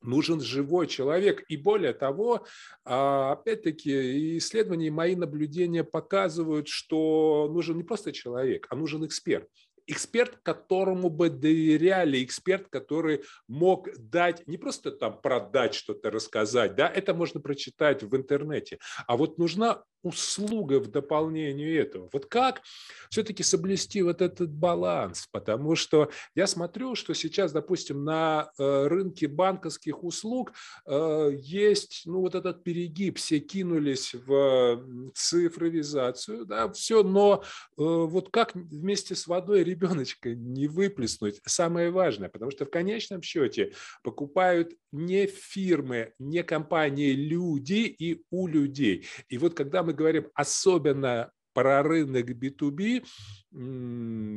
Нужен 0.00 0.40
живой 0.40 0.86
человек. 0.86 1.44
И 1.48 1.56
более 1.56 1.92
того, 1.92 2.46
а, 2.84 3.32
опять-таки, 3.32 4.38
исследования 4.38 4.88
и 4.88 4.90
мои 4.90 5.16
наблюдения 5.16 5.84
показывают, 5.84 6.68
что 6.68 7.48
нужен 7.52 7.76
не 7.76 7.82
просто 7.82 8.12
человек, 8.12 8.66
а 8.70 8.76
нужен 8.76 9.04
эксперт 9.04 9.48
эксперт, 9.88 10.38
которому 10.42 11.08
бы 11.08 11.30
доверяли, 11.30 12.22
эксперт, 12.22 12.68
который 12.68 13.24
мог 13.48 13.88
дать, 13.96 14.46
не 14.46 14.58
просто 14.58 14.92
там 14.92 15.20
продать 15.20 15.74
что-то, 15.74 16.10
рассказать, 16.10 16.76
да, 16.76 16.88
это 16.88 17.14
можно 17.14 17.40
прочитать 17.40 18.02
в 18.02 18.14
интернете, 18.14 18.78
а 19.06 19.16
вот 19.16 19.38
нужна 19.38 19.82
услуга 20.02 20.80
в 20.80 20.90
дополнение 20.90 21.76
этого. 21.76 22.08
Вот 22.12 22.26
как 22.26 22.62
все-таки 23.10 23.42
соблюсти 23.42 24.02
вот 24.02 24.22
этот 24.22 24.50
баланс? 24.50 25.28
Потому 25.30 25.74
что 25.76 26.10
я 26.34 26.46
смотрю, 26.46 26.94
что 26.94 27.14
сейчас, 27.14 27.52
допустим, 27.52 28.04
на 28.04 28.50
э, 28.58 28.86
рынке 28.86 29.28
банковских 29.28 30.04
услуг 30.04 30.52
э, 30.86 31.30
есть 31.34 32.02
ну, 32.06 32.20
вот 32.20 32.34
этот 32.34 32.62
перегиб, 32.62 33.18
все 33.18 33.40
кинулись 33.40 34.14
в 34.14 35.12
цифровизацию, 35.14 36.46
да, 36.46 36.70
все, 36.72 37.02
но 37.02 37.42
э, 37.42 37.42
вот 37.76 38.30
как 38.30 38.54
вместе 38.54 39.14
с 39.14 39.26
водой 39.26 39.64
ребеночка 39.64 40.34
не 40.34 40.68
выплеснуть? 40.68 41.40
Самое 41.44 41.90
важное, 41.90 42.28
потому 42.28 42.50
что 42.50 42.66
в 42.66 42.70
конечном 42.70 43.22
счете 43.22 43.72
покупают 44.02 44.74
не 44.92 45.26
фирмы, 45.26 46.12
не 46.18 46.42
компании, 46.42 47.12
люди 47.12 47.94
и 47.98 48.22
у 48.30 48.46
людей. 48.46 49.06
И 49.28 49.38
вот 49.38 49.54
когда 49.54 49.82
мы 49.88 49.94
говорим 49.94 50.28
особенно 50.34 51.32
про 51.54 51.82
рынок 51.82 52.28
B2B, 52.28 53.04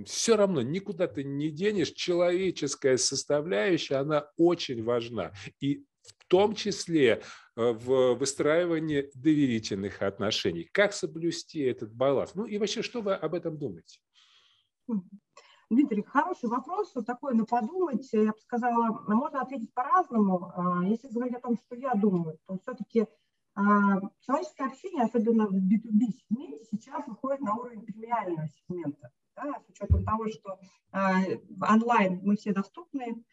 все 0.06 0.36
равно 0.38 0.62
никуда 0.62 1.08
ты 1.08 1.26
не 1.26 1.52
денешь. 1.52 1.92
Человеческая 1.92 2.98
составляющая, 2.98 3.98
она 3.98 4.30
очень 4.38 4.82
важна. 4.82 5.34
И 5.60 5.84
в 6.04 6.26
том 6.28 6.56
числе 6.56 7.22
э, 7.58 7.72
в 7.74 8.16
выстраивании 8.16 9.12
доверительных 9.14 10.02
отношений. 10.02 10.70
Как 10.72 10.94
соблюсти 10.94 11.60
этот 11.60 11.94
баланс? 11.94 12.32
Ну 12.34 12.46
и 12.46 12.58
вообще, 12.58 12.82
что 12.82 13.02
вы 13.02 13.14
об 13.14 13.36
этом 13.36 13.58
думаете? 13.58 14.00
Дмитрий, 15.70 16.04
хороший 16.04 16.50
вопрос, 16.50 16.92
вот 16.96 17.06
такой 17.06 17.34
на 17.34 17.46
подумать, 17.46 18.10
я 18.14 18.32
бы 18.32 18.40
сказала, 18.40 19.04
можно 19.08 19.42
ответить 19.42 19.74
по-разному. 19.74 20.52
А, 20.56 20.84
если 20.86 21.08
говорить 21.10 21.36
о 21.36 21.40
том, 21.40 21.58
что 21.58 21.76
я 21.76 21.94
думаю, 21.94 22.40
то 22.48 22.58
все-таки 22.58 23.06
человеческое 23.56 24.68
общение, 24.68 25.04
особенно 25.04 25.48
в 25.48 25.54
B2B 25.54 26.12
сегменте, 26.30 26.66
сейчас 26.72 27.06
выходит 27.08 27.42
на 27.42 27.56
уровень 27.56 27.82
премиального 27.82 28.48
сегмента. 28.48 29.12
Да, 29.36 29.60
с 29.66 29.70
учетом 29.70 30.04
того, 30.04 30.28
что 30.30 30.60
а, 30.92 31.22
онлайн 31.70 32.20
мы 32.22 32.36
все 32.36 32.54
доступны, 32.54 33.24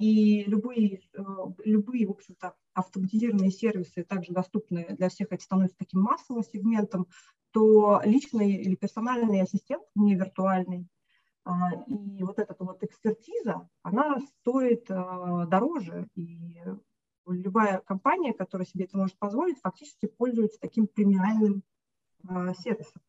и 0.00 0.44
любые, 0.44 1.02
э, 1.14 1.22
любые, 1.64 2.08
в 2.08 2.10
общем-то, 2.10 2.54
автоматизированные 2.74 3.52
сервисы 3.52 4.02
также 4.02 4.32
доступны 4.32 4.86
для 4.98 5.08
всех, 5.08 5.28
это 5.30 5.42
становится 5.42 5.76
таким 5.78 6.00
массовым 6.00 6.42
сегментом, 6.42 7.06
то 7.52 8.00
личный 8.04 8.54
или 8.54 8.74
персональный 8.74 9.42
ассистент, 9.42 9.84
не 9.94 10.16
виртуальный, 10.16 10.88
а, 11.44 11.74
и 11.86 12.22
вот 12.22 12.38
эта 12.38 12.54
вот 12.58 12.82
экспертиза, 12.82 13.68
она 13.82 14.18
стоит 14.40 14.90
а, 14.90 15.46
дороже, 15.46 16.08
и 16.14 16.56
любая 17.26 17.80
компания, 17.80 18.32
которая 18.32 18.66
себе 18.66 18.84
это 18.84 18.96
может 18.96 19.16
позволить, 19.18 19.60
фактически 19.60 20.06
пользуется 20.06 20.58
таким 20.60 20.86
премиальным 20.86 21.62
а, 22.28 22.54
сервисом. 22.54 23.02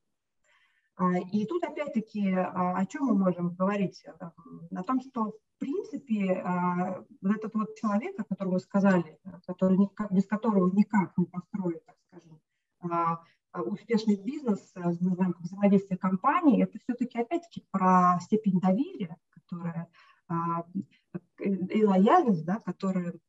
И 1.32 1.48
тут 1.48 1.64
опять-таки 1.64 2.36
о 2.36 2.86
чем 2.86 3.06
мы 3.06 3.16
можем 3.16 3.56
говорить? 3.56 4.06
О 4.06 4.84
том, 4.84 5.02
что 5.02 5.32
в 5.32 5.58
принципе 5.58 6.44
вот 7.20 7.36
этот 7.36 7.56
вот 7.56 7.76
человек, 7.78 8.20
о 8.20 8.24
котором 8.24 8.52
вы 8.52 8.60
сказали, 8.60 9.20
который, 9.48 9.90
без 10.12 10.28
которого 10.28 10.70
никак 10.72 11.18
не 11.18 11.26
построить, 11.26 11.84
так 11.84 11.96
скажем, 12.08 12.40
а, 13.54 13.62
успешный 13.62 14.16
бизнес, 14.16 14.72
э, 14.76 14.82
называем 14.82 15.36
взаимодействие 15.40 15.98
компании, 15.98 16.64
это 16.64 16.80
все-таки 16.80 17.20
опять-таки 17.20 17.64
про 17.70 18.20
степень 18.22 18.60
доверия, 18.60 19.16
которая 19.30 19.90
а, 20.28 20.66
и 21.38 21.86
лояльность, 21.86 22.46
да, 22.46 22.60
которую 22.60 23.20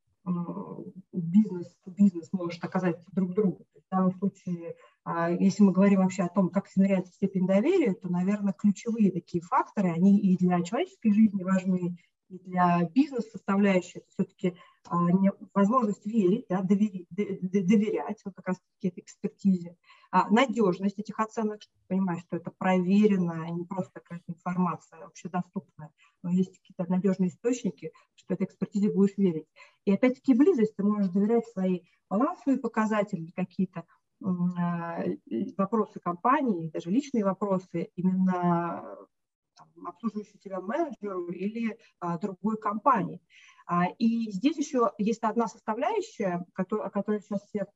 бизнес, 1.11 1.75
бизнес 1.85 2.29
может 2.31 2.63
оказать 2.63 2.97
друг 3.11 3.33
другу. 3.33 3.65
В 3.75 3.91
данном 3.91 4.11
случае, 4.13 4.75
а, 5.03 5.29
если 5.29 5.63
мы 5.63 5.71
говорим 5.71 6.01
вообще 6.01 6.23
о 6.23 6.29
том, 6.29 6.49
как 6.49 6.67
измеряется 6.67 7.13
степень 7.13 7.45
доверия, 7.45 7.93
то, 7.93 8.09
наверное, 8.09 8.53
ключевые 8.53 9.11
такие 9.11 9.43
факторы, 9.43 9.91
они 9.91 10.19
и 10.19 10.37
для 10.37 10.61
человеческой 10.63 11.13
жизни 11.13 11.43
важны, 11.43 11.97
и 12.29 12.39
для 12.39 12.89
бизнес-составляющей 12.93 13.99
это 13.99 14.07
все-таки 14.09 14.55
а, 14.87 14.97
возможность 15.53 16.05
верить, 16.05 16.45
да, 16.49 16.61
доверить, 16.61 17.07
доверять 17.09 18.21
вот 18.25 18.33
как 18.35 18.47
раз-таки 18.47 18.87
этой 18.87 19.01
экспертизе, 19.01 19.77
надежность 20.29 20.97
этих 20.97 21.19
оценок, 21.19 21.61
чтобы 21.61 21.83
понимать, 21.87 22.19
что 22.21 22.37
это 22.37 22.51
проверенная, 22.57 23.49
не 23.49 23.65
просто 23.65 23.99
какая-то 23.99 24.31
информация 24.31 25.03
общедоступная, 25.03 25.91
но 26.23 26.31
есть 26.31 26.57
какие-то 26.57 26.89
надежные 26.89 27.29
источники, 27.29 27.91
что 28.15 28.33
этой 28.33 28.45
экспертизе 28.45 28.91
будешь 28.91 29.17
верить. 29.17 29.47
И 29.85 29.91
опять-таки 29.91 30.33
близость, 30.33 30.75
ты 30.75 30.83
можешь 30.83 31.09
доверять 31.09 31.45
свои 31.47 31.81
балансовые 32.09 32.59
показатели, 32.59 33.31
какие-то 33.35 33.85
а, 34.23 35.03
вопросы 35.57 35.99
компании, 35.99 36.69
даже 36.69 36.89
личные 36.89 37.25
вопросы, 37.25 37.89
именно 37.95 38.97
там, 39.55 39.95
тебя 40.41 40.61
менеджеру 40.61 41.27
или 41.27 41.77
а, 41.99 42.17
другой 42.17 42.57
компании. 42.57 43.21
А, 43.67 43.87
и 43.97 44.31
здесь 44.31 44.57
еще 44.57 44.91
есть 44.97 45.23
одна 45.23 45.47
составляющая, 45.47 46.45
который, 46.53 46.85
о 46.85 46.89
которой 46.89 47.21
сейчас 47.21 47.43
все 47.47 47.61
а, 47.61 47.67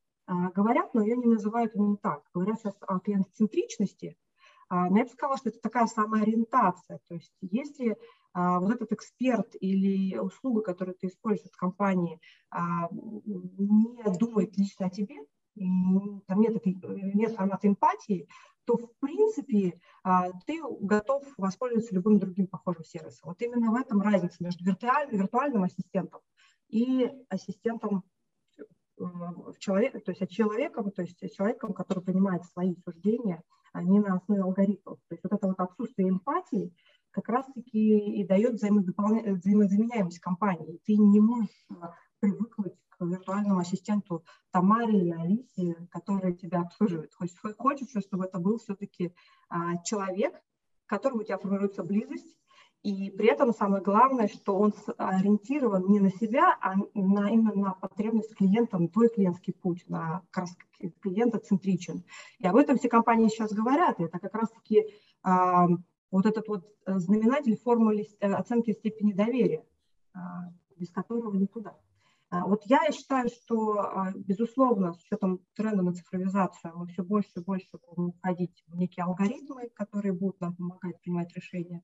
говорят, 0.53 0.93
но 0.93 1.01
ее 1.01 1.17
не 1.17 1.25
называют 1.25 1.75
именно 1.75 1.97
так. 1.97 2.23
Говорят 2.33 2.59
сейчас 2.59 2.75
о 2.81 2.99
клиентоцентричности. 2.99 4.17
А, 4.69 4.89
но 4.89 4.99
я 4.99 5.03
бы 5.05 5.09
сказала, 5.09 5.37
что 5.37 5.49
это 5.49 5.59
такая 5.59 5.87
самоориентация. 5.87 6.99
То 7.07 7.15
есть 7.15 7.33
если 7.41 7.97
а, 8.33 8.59
вот 8.59 8.71
этот 8.71 8.91
эксперт 8.91 9.55
или 9.59 10.17
услуга, 10.17 10.61
которую 10.61 10.95
ты 10.95 11.07
используешь 11.07 11.51
в 11.51 11.57
компании, 11.57 12.19
а, 12.51 12.87
не 12.91 14.17
думает 14.17 14.57
лично 14.57 14.85
о 14.87 14.89
тебе, 14.89 15.15
там 15.55 16.39
нет, 16.39 16.63
нет 16.65 17.35
формата 17.35 17.67
эмпатии, 17.67 18.27
то 18.65 18.77
в 18.77 18.87
принципе 18.99 19.81
а, 20.03 20.31
ты 20.45 20.61
готов 20.79 21.23
воспользоваться 21.37 21.95
любым 21.95 22.19
другим 22.19 22.45
похожим 22.45 22.83
сервисом. 22.83 23.29
Вот 23.29 23.41
именно 23.41 23.71
в 23.71 23.75
этом 23.75 23.99
разница 24.01 24.43
между 24.43 24.63
виртуальным, 24.63 25.19
виртуальным 25.19 25.63
ассистентом 25.63 26.21
и 26.67 27.09
ассистентом 27.29 28.03
э, 28.99 29.03
человека, 29.59 29.99
то 29.99 30.11
есть 30.11 30.29
человеком, 30.31 30.91
то 30.91 31.01
есть 31.01 31.19
человеком, 31.35 31.73
который 31.73 32.03
принимает 32.03 32.45
свои 32.45 32.75
суждения, 32.83 33.43
а 33.73 33.83
не 33.83 33.99
на 33.99 34.15
основе 34.15 34.41
алгоритмов. 34.41 34.99
То 35.07 35.15
есть 35.15 35.23
вот 35.23 35.33
это 35.33 35.47
вот 35.47 35.59
отсутствие 35.59 36.09
эмпатии 36.09 36.73
как 37.11 37.27
раз-таки 37.29 38.19
и 38.21 38.27
дает 38.27 38.53
взаимозаменяемость 38.53 40.19
компании. 40.19 40.79
Ты 40.85 40.95
не 40.95 41.19
можешь 41.19 41.67
привыкнуть 42.19 42.75
виртуальному 42.99 43.59
ассистенту 43.59 44.23
Тамаре 44.51 44.99
или 44.99 45.11
Алисе, 45.11 45.87
которые 45.91 46.35
тебя 46.35 46.61
обслуживают. 46.61 47.11
Хочется, 47.57 48.01
чтобы 48.01 48.25
это 48.25 48.39
был 48.39 48.57
все-таки 48.57 49.13
а, 49.49 49.77
человек, 49.83 50.33
к 50.85 50.89
которому 50.89 51.21
у 51.21 51.23
тебя 51.23 51.37
формируется 51.37 51.83
близость, 51.83 52.35
и 52.81 53.09
при 53.09 53.27
этом 53.27 53.53
самое 53.53 53.83
главное, 53.83 54.29
что 54.29 54.57
он 54.57 54.73
ориентирован 54.97 55.89
не 55.89 55.99
на 55.99 56.09
себя, 56.11 56.57
а 56.61 56.75
на, 56.93 57.29
именно 57.29 57.53
на 57.53 57.73
потребность 57.73 58.35
клиента, 58.35 58.77
на 58.77 58.87
твой 58.87 59.09
клиентский 59.09 59.53
путь, 59.53 59.83
на 59.89 60.23
как 60.31 60.43
раз 60.43 60.55
клиента 61.01 61.39
центричен. 61.39 62.03
И 62.39 62.47
об 62.47 62.55
этом 62.55 62.77
все 62.77 62.87
компании 62.87 63.27
сейчас 63.27 63.51
говорят. 63.51 63.99
И 63.99 64.03
это 64.03 64.17
как 64.19 64.33
раз-таки 64.33 64.85
а, 65.23 65.67
вот 66.09 66.25
этот 66.25 66.47
вот 66.47 66.65
знаменатель 66.85 67.57
формулы 67.57 68.07
э, 68.19 68.31
оценки 68.31 68.71
степени 68.71 69.11
доверия, 69.11 69.65
а, 70.13 70.49
без 70.77 70.89
которого 70.89 71.35
никуда. 71.35 71.75
А, 72.31 72.45
вот 72.45 72.61
я 72.65 72.91
считаю, 72.91 73.27
что, 73.29 73.79
а, 73.79 74.13
безусловно, 74.15 74.93
с 74.93 75.01
учетом 75.03 75.39
тренда 75.55 75.81
на 75.81 75.93
цифровизацию, 75.93 76.77
мы 76.77 76.87
все 76.87 77.03
больше 77.03 77.31
и 77.37 77.43
больше 77.43 77.67
будем 77.87 78.11
входить 78.13 78.63
в 78.67 78.75
некие 78.75 79.03
алгоритмы, 79.03 79.69
которые 79.73 80.13
будут 80.13 80.39
нам 80.39 80.55
помогать 80.55 81.01
принимать 81.01 81.33
решения. 81.35 81.83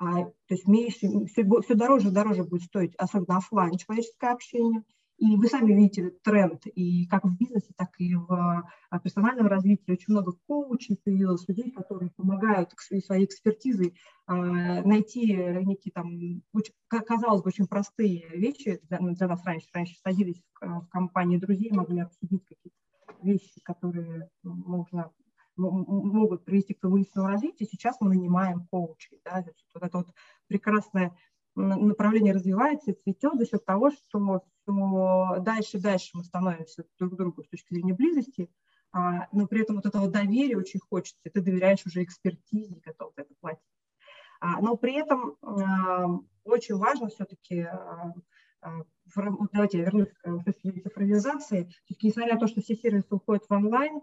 А, 0.00 0.24
то 0.24 0.32
есть 0.48 0.66
меньше, 0.66 1.26
все, 1.26 1.44
все 1.60 1.74
дороже 1.74 2.08
и 2.08 2.12
дороже 2.12 2.42
будет 2.42 2.62
стоить, 2.62 2.96
особенно 2.96 3.36
офлайн 3.36 3.76
человеческое 3.76 4.32
общение– 4.32 4.82
и 5.20 5.36
вы 5.36 5.48
сами 5.48 5.74
видите 5.74 6.12
тренд, 6.22 6.62
и 6.66 7.06
как 7.06 7.24
в 7.24 7.36
бизнесе, 7.36 7.74
так 7.76 7.90
и 7.98 8.14
в 8.14 8.64
а, 8.88 8.98
персональном 9.00 9.48
развитии 9.48 9.92
очень 9.92 10.14
много 10.14 10.32
коучей 10.46 10.98
появилось, 11.04 11.46
людей, 11.46 11.70
которые 11.72 12.10
помогают 12.16 12.72
своей 13.04 13.26
экспертизой 13.26 13.94
а, 14.26 14.34
найти 14.34 15.26
некие 15.26 15.92
там, 15.92 16.42
казалось 16.88 17.42
бы, 17.42 17.48
очень 17.48 17.66
простые 17.66 18.30
вещи 18.30 18.80
для, 18.88 18.98
для 18.98 19.28
нас 19.28 19.44
раньше. 19.44 19.68
Раньше 19.74 19.94
садились 20.02 20.42
в 20.58 20.86
компании 20.90 21.36
друзей, 21.36 21.70
могли 21.70 22.00
обсудить 22.00 22.46
какие-то 22.46 23.22
вещи, 23.22 23.60
которые 23.62 24.30
можно 24.42 25.12
могут 25.60 26.44
привести 26.44 26.74
к 26.74 26.80
твоему 26.80 26.98
личному 26.98 27.28
развитию. 27.28 27.68
Сейчас 27.70 27.96
мы 28.00 28.08
нанимаем 28.08 28.66
коучей. 28.70 29.20
Да? 29.24 29.44
Вот 29.74 29.82
это 29.82 29.98
вот 29.98 30.08
прекрасное 30.46 31.16
направление 31.54 32.32
развивается 32.32 32.92
и 32.92 32.94
цветет 32.94 33.34
за 33.34 33.46
счет 33.46 33.64
того, 33.64 33.90
что 33.90 34.42
что 34.62 35.36
дальше 35.40 35.78
и 35.78 35.80
дальше 35.80 36.10
мы 36.14 36.24
становимся 36.24 36.84
друг 36.98 37.16
другу 37.16 37.42
с 37.42 37.48
точки 37.48 37.74
зрения 37.74 37.94
близости, 37.94 38.50
а, 38.92 39.28
но 39.32 39.46
при 39.46 39.62
этом 39.62 39.76
вот 39.76 39.86
этого 39.86 40.08
доверия 40.08 40.56
очень 40.56 40.80
хочется, 40.80 41.20
ты 41.22 41.40
доверяешь 41.40 41.84
уже 41.86 42.02
экспертизе, 42.02 42.80
готов 42.84 43.12
это 43.16 43.32
платить. 43.40 43.62
А, 44.40 44.60
но 44.60 44.76
при 44.76 44.94
этом 44.94 45.36
а, 45.42 46.06
очень 46.44 46.76
важно 46.76 47.08
все-таки, 47.08 47.68
вот 49.14 49.50
давайте 49.52 49.78
я 49.78 49.84
вернусь 49.84 50.12
к 50.12 50.52
цифровизации, 50.82 51.70
все-таки 51.84 52.08
несмотря 52.08 52.34
на 52.34 52.40
то, 52.40 52.46
что 52.46 52.60
все 52.60 52.74
сервисы 52.74 53.14
уходят 53.14 53.44
в 53.48 53.52
онлайн, 53.52 54.00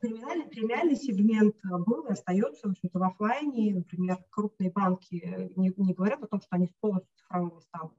премиальный, 0.00 0.46
премиальный 0.46 0.96
сегмент 0.96 1.56
был 1.64 2.06
и 2.06 2.12
остается 2.12 2.68
в, 2.68 2.70
общем-то, 2.72 2.98
в 2.98 3.02
офлайне. 3.02 3.74
Например, 3.74 4.18
крупные 4.30 4.70
банки 4.70 5.50
не, 5.56 5.72
не 5.76 5.94
говорят 5.94 6.22
о 6.22 6.26
том, 6.26 6.40
что 6.40 6.56
они 6.56 6.68
полностью 6.80 7.12
цифровыми 7.16 7.60
станут 7.60 7.92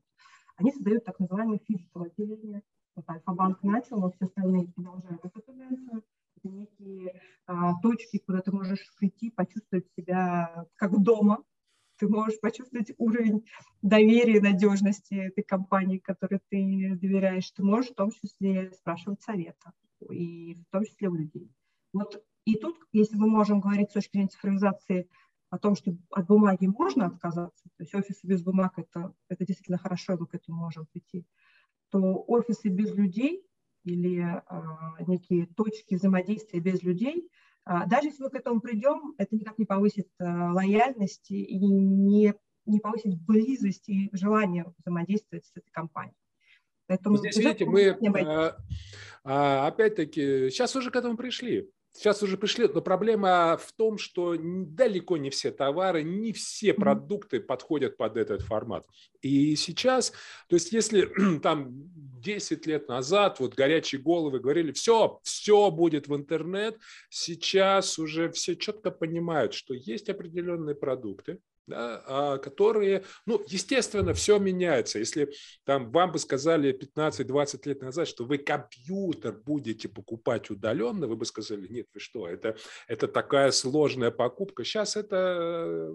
они 0.58 0.72
создают 0.72 1.06
так 1.06 1.20
называемые 1.20 1.60
физикал 1.66 2.04
отделения. 2.04 2.64
Вот 2.96 3.08
Альфа-банк 3.10 3.62
начал, 3.62 4.00
но 4.00 4.12
все 4.12 4.26
остальные 4.26 4.68
продолжают 4.70 5.24
эту 5.24 5.42
тенденцию. 5.42 6.04
Это 6.36 6.50
некие 6.50 7.22
а, 7.46 7.80
точки, 7.82 8.18
куда 8.18 8.42
ты 8.42 8.52
можешь 8.52 8.92
прийти, 8.98 9.30
почувствовать 9.30 9.88
себя 9.96 10.66
как 10.76 10.98
дома. 11.02 11.44
Ты 11.98 12.08
можешь 12.08 12.40
почувствовать 12.40 12.92
уровень 12.98 13.46
доверия, 13.82 14.42
надежности 14.42 15.16
этой 15.16 15.44
компании, 15.44 16.00
которой 16.00 16.40
ты 16.50 16.96
доверяешь. 16.96 17.50
Ты 17.52 17.64
можешь 17.64 17.92
в 17.92 17.96
том 17.96 18.12
числе 18.12 18.72
спрашивать 18.72 19.22
совета, 19.22 19.74
и 20.10 20.56
в 20.56 20.72
том 20.72 20.86
числе 20.86 21.10
у 21.10 21.16
людей. 21.16 21.52
Вот 21.98 22.24
и 22.46 22.56
тут, 22.56 22.78
если 22.94 23.18
мы 23.18 23.28
можем 23.28 23.60
говорить 23.60 23.90
с 23.90 23.94
точки 23.94 24.14
зрения 24.14 24.30
цифровизации 24.30 25.10
о 25.50 25.58
том, 25.58 25.76
что 25.76 25.96
от 26.12 26.28
бумаги 26.28 26.68
можно 26.68 27.08
отказаться, 27.08 27.66
то 27.76 27.84
есть 27.84 27.94
офисы 27.94 28.26
без 28.26 28.42
бумаг 28.42 28.74
это, 28.78 29.14
это 29.28 29.46
действительно 29.46 29.78
хорошо, 29.78 30.16
мы 30.18 30.28
к 30.28 30.36
этому 30.36 30.58
можем 30.58 30.86
прийти, 30.86 31.26
то 31.90 32.24
офисы 32.28 32.70
без 32.70 32.94
людей 32.96 33.46
или 33.84 34.22
а, 34.22 34.96
некие 35.08 35.48
точки 35.48 35.96
взаимодействия 35.96 36.60
без 36.60 36.84
людей, 36.84 37.30
а, 37.66 37.86
даже 37.86 38.08
если 38.08 38.24
мы 38.24 38.30
к 38.30 38.36
этому 38.36 38.62
придем, 38.62 39.14
это 39.18 39.36
никак 39.36 39.58
не 39.58 39.66
повысит 39.66 40.08
а, 40.20 40.54
лояльности 40.54 41.34
и 41.34 41.60
не, 41.60 42.34
не 42.66 42.80
повысит 42.80 43.22
близость 43.22 43.90
и 43.90 44.10
желание 44.14 44.74
взаимодействовать 44.78 45.46
с 45.46 45.52
этой 45.54 45.70
компанией. 45.72 46.16
Поэтому 46.88 47.18
Здесь, 47.18 47.36
видите, 47.36 47.66
мы 47.66 47.90
опять-таки 49.24 50.50
сейчас 50.50 50.74
уже 50.78 50.92
к 50.92 50.96
этому 50.96 51.18
пришли. 51.18 51.70
Сейчас 51.98 52.22
уже 52.22 52.38
пришли, 52.38 52.68
но 52.72 52.80
проблема 52.80 53.58
в 53.58 53.72
том, 53.72 53.98
что 53.98 54.36
далеко 54.38 55.18
не 55.18 55.32
все 55.32 55.50
товары, 55.50 56.04
не 56.04 56.32
все 56.32 56.72
продукты 56.72 57.40
подходят 57.40 57.98
под 57.98 58.18
этот 58.18 58.44
формат. 58.44 58.86
И 59.24 59.56
сейчас, 59.56 60.12
то 60.48 60.56
есть 60.56 60.72
если 60.72 61.10
там 61.42 61.72
10 62.22 62.68
лет 62.68 62.88
назад 62.88 63.40
вот 63.40 63.56
горячие 63.56 64.00
головы 64.00 64.40
говорили, 64.40 64.72
все, 64.74 65.20
все 65.24 65.72
будет 65.72 66.08
в 66.08 66.16
интернет, 66.16 66.78
сейчас 67.10 67.98
уже 67.98 68.30
все 68.32 68.56
четко 68.56 68.92
понимают, 68.92 69.56
что 69.56 69.74
есть 69.74 70.08
определенные 70.08 70.76
продукты, 70.76 71.40
которые, 71.68 73.04
ну, 73.26 73.44
естественно, 73.48 74.14
все 74.14 74.40
меняется. 74.40 75.00
Если 75.00 75.32
там 75.66 75.92
вам 75.92 76.12
бы 76.12 76.20
сказали 76.20 76.78
15-20 76.78 77.68
лет 77.68 77.82
назад, 77.82 78.08
что 78.08 78.26
вы 78.26 78.38
компьютер 78.38 79.34
будете 79.34 79.90
покупать 79.90 80.50
удаленно, 80.50 81.08
вы 81.08 81.16
бы 81.16 81.26
сказали, 81.26 81.68
нет, 81.68 81.88
вы 81.94 82.00
что, 82.00 82.28
это, 82.28 82.56
это 82.88 83.08
такая 83.08 83.52
сложная 83.52 84.12
покупка. 84.12 84.64
Сейчас 84.64 84.96
это 84.96 85.92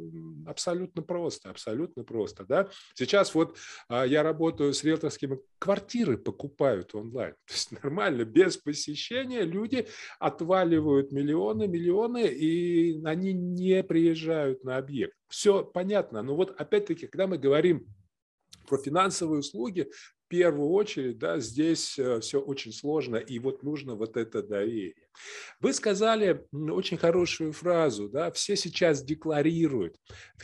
абсолютно 0.47 1.03
просто, 1.03 1.51
абсолютно 1.51 2.05
просто, 2.05 2.45
да. 2.45 2.69
Сейчас 2.95 3.35
вот 3.35 3.57
а, 3.89 4.05
я 4.05 4.23
работаю 4.23 4.75
с 4.75 4.85
риэлторскими, 4.85 5.39
квартиры 5.59 6.19
покупают 6.19 6.95
онлайн. 6.95 7.35
То 7.47 7.55
есть 7.55 7.73
нормально, 7.73 8.25
без 8.25 8.57
посещения 8.57 9.43
люди 9.43 9.87
отваливают 10.19 11.13
миллионы, 11.13 11.67
миллионы, 11.67 12.27
и 12.27 13.03
они 13.05 13.33
не 13.33 13.83
приезжают 13.83 14.65
на 14.65 14.77
объект 14.77 15.17
все 15.33 15.65
понятно. 15.65 16.23
Но 16.23 16.37
вот 16.37 16.55
опять-таки, 16.61 17.07
когда 17.07 17.27
мы 17.27 17.39
говорим 17.39 17.87
про 18.69 18.77
финансовые 18.77 19.41
услуги, 19.41 19.91
в 20.27 20.29
первую 20.29 20.71
очередь, 20.71 21.19
да, 21.19 21.41
здесь 21.41 21.99
э, 21.99 22.21
все 22.21 22.39
очень 22.39 22.73
сложно, 22.73 23.17
и 23.17 23.39
вот 23.39 23.63
нужно 23.63 23.95
вот 23.95 24.17
это 24.17 24.43
доверие. 24.43 25.09
Вы 25.61 25.73
сказали 25.73 26.47
очень 26.53 26.99
хорошую 26.99 27.53
фразу, 27.53 28.09
да, 28.11 28.31
все 28.31 28.57
сейчас 28.57 29.03
декларируют 29.03 29.97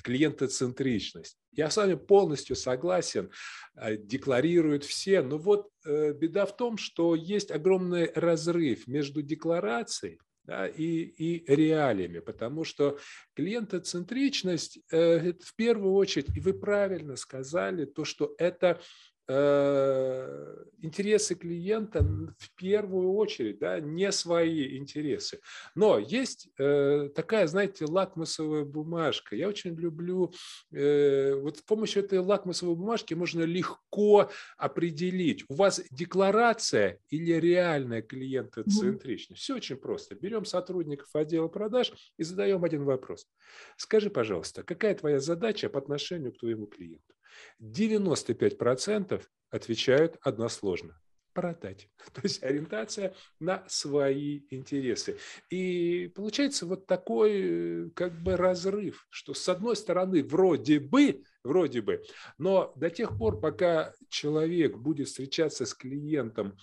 клиентоцентричность. 0.03 1.39
Я 1.53 1.71
с 1.71 1.77
вами 1.77 1.95
полностью 1.95 2.57
согласен, 2.57 3.31
э, 3.77 3.97
декларируют 3.99 4.85
все, 4.85 5.21
но 5.21 5.37
вот 5.37 5.69
э, 5.85 6.13
беда 6.15 6.47
в 6.47 6.57
том, 6.57 6.79
что 6.79 7.15
есть 7.15 7.51
огромный 7.51 8.11
разрыв 8.15 8.87
между 8.87 9.21
декларацией 9.23 10.19
да, 10.49 10.67
и, 10.67 11.03
и 11.03 11.55
реалиями, 11.55 12.21
потому 12.21 12.65
что 12.65 12.99
клиентоцентричность 13.35 14.81
э, 14.91 15.35
в 15.35 15.55
первую 15.57 15.93
очередь, 15.93 16.35
и 16.35 16.41
вы 16.41 16.55
правильно 16.55 17.17
сказали, 17.17 17.85
то, 17.85 18.07
что 18.07 18.35
это 18.39 18.81
интересы 20.81 21.35
клиента 21.35 22.03
в 22.03 22.55
первую 22.57 23.13
очередь, 23.13 23.59
да, 23.59 23.81
не 23.81 24.11
свои 24.13 24.79
интересы. 24.79 25.41
Но 25.75 25.99
есть 25.99 26.49
э, 26.59 27.11
такая, 27.15 27.47
знаете, 27.47 27.85
лакмусовая 27.85 28.65
бумажка. 28.65 29.37
Я 29.37 29.49
очень 29.49 29.75
люблю, 29.75 30.33
э, 30.73 31.35
вот 31.35 31.59
с 31.59 31.63
помощью 31.63 32.05
этой 32.05 32.21
лакмусовой 32.21 32.77
бумажки 32.77 33.15
можно 33.15 33.43
легко 33.43 34.31
определить, 34.57 35.45
у 35.49 35.55
вас 35.55 35.83
декларация 35.91 36.99
или 37.11 37.33
реальная 37.33 38.03
клиентоцентричность. 38.03 39.43
Все 39.43 39.57
очень 39.57 39.77
просто. 39.77 40.15
Берем 40.15 40.45
сотрудников 40.45 41.09
отдела 41.15 41.49
продаж 41.49 41.93
и 42.17 42.23
задаем 42.23 42.65
один 42.65 42.85
вопрос. 42.85 43.27
Скажи, 43.77 44.11
пожалуйста, 44.11 44.63
какая 44.63 44.95
твоя 44.95 45.19
задача 45.19 45.69
по 45.69 45.79
отношению 45.79 46.33
к 46.33 46.39
твоему 46.39 46.67
клиенту? 46.67 47.15
95% 47.61 49.23
отвечают 49.51 50.17
односложно 50.23 51.01
продать. 51.39 51.89
То 52.13 52.21
есть 52.25 52.43
ориентация 52.43 53.15
на 53.39 53.65
свои 53.69 54.41
интересы. 54.51 55.19
И 55.51 56.11
получается 56.15 56.67
вот 56.67 56.87
такой 56.87 57.91
как 57.95 58.13
бы 58.21 58.37
разрыв, 58.37 59.07
что 59.09 59.35
с 59.35 59.49
одной 59.49 59.77
стороны 59.77 60.25
вроде 60.25 60.81
бы, 60.81 61.23
вроде 61.45 61.81
бы, 61.81 62.03
но 62.39 62.73
до 62.75 62.91
тех 62.91 63.17
пор, 63.17 63.41
пока 63.41 63.95
человек 64.09 64.77
будет 64.79 65.07
встречаться 65.07 65.65
с 65.65 65.75
клиентом 65.75 66.57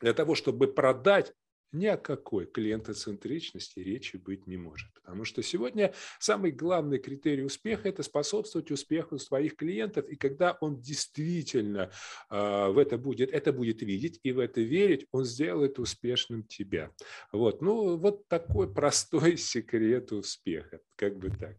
для 0.00 0.14
того, 0.14 0.36
чтобы 0.36 0.72
продать, 0.72 1.32
ни 1.72 1.86
о 1.86 1.96
какой 1.96 2.46
клиентоцентричности 2.46 3.80
речи 3.80 4.16
быть 4.16 4.46
не 4.46 4.56
может. 4.56 4.92
Потому 4.94 5.24
что 5.24 5.42
сегодня 5.42 5.92
самый 6.18 6.50
главный 6.50 6.98
критерий 6.98 7.44
успеха– 7.44 7.88
это 7.90 8.02
способствовать 8.02 8.70
успеху 8.70 9.18
своих 9.18 9.56
клиентов. 9.56 10.08
И 10.08 10.16
когда 10.16 10.56
он 10.60 10.80
действительно 10.80 11.90
э, 12.30 12.68
в 12.68 12.78
это 12.78 12.98
будет, 12.98 13.30
это 13.30 13.52
будет 13.52 13.82
видеть 13.82 14.20
и 14.22 14.32
в 14.32 14.38
это 14.38 14.60
верить, 14.60 15.06
он 15.12 15.24
сделает 15.24 15.78
успешным 15.78 16.42
тебя. 16.44 16.90
Вот. 17.32 17.62
Ну, 17.62 17.96
вот 17.96 18.26
такой 18.28 18.72
простой 18.72 19.36
секрет 19.36 20.12
успеха, 20.12 20.80
как 20.96 21.18
бы 21.18 21.30
так. 21.30 21.56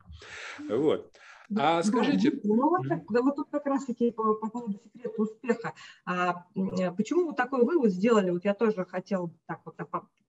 Вот. 0.70 1.14
А 1.56 1.82
скажите... 1.82 2.32
Да, 2.32 2.40
ну, 2.44 2.70
вот, 2.70 2.88
да, 2.88 3.22
вот 3.22 3.36
тут 3.36 3.50
как 3.50 3.66
раз-таки 3.66 4.12
по, 4.12 4.34
по 4.36 4.50
поводу 4.50 4.80
секрета 4.84 5.22
успеха. 5.22 5.74
А, 6.06 6.46
э, 6.56 6.92
почему 6.92 7.28
вы 7.28 7.34
такой 7.34 7.64
вывод 7.64 7.92
сделали? 7.92 8.32
Вот 8.32 8.44
я 8.44 8.54
тоже 8.54 8.86
хотела 8.86 9.32
так 9.46 9.62
вот 9.66 9.76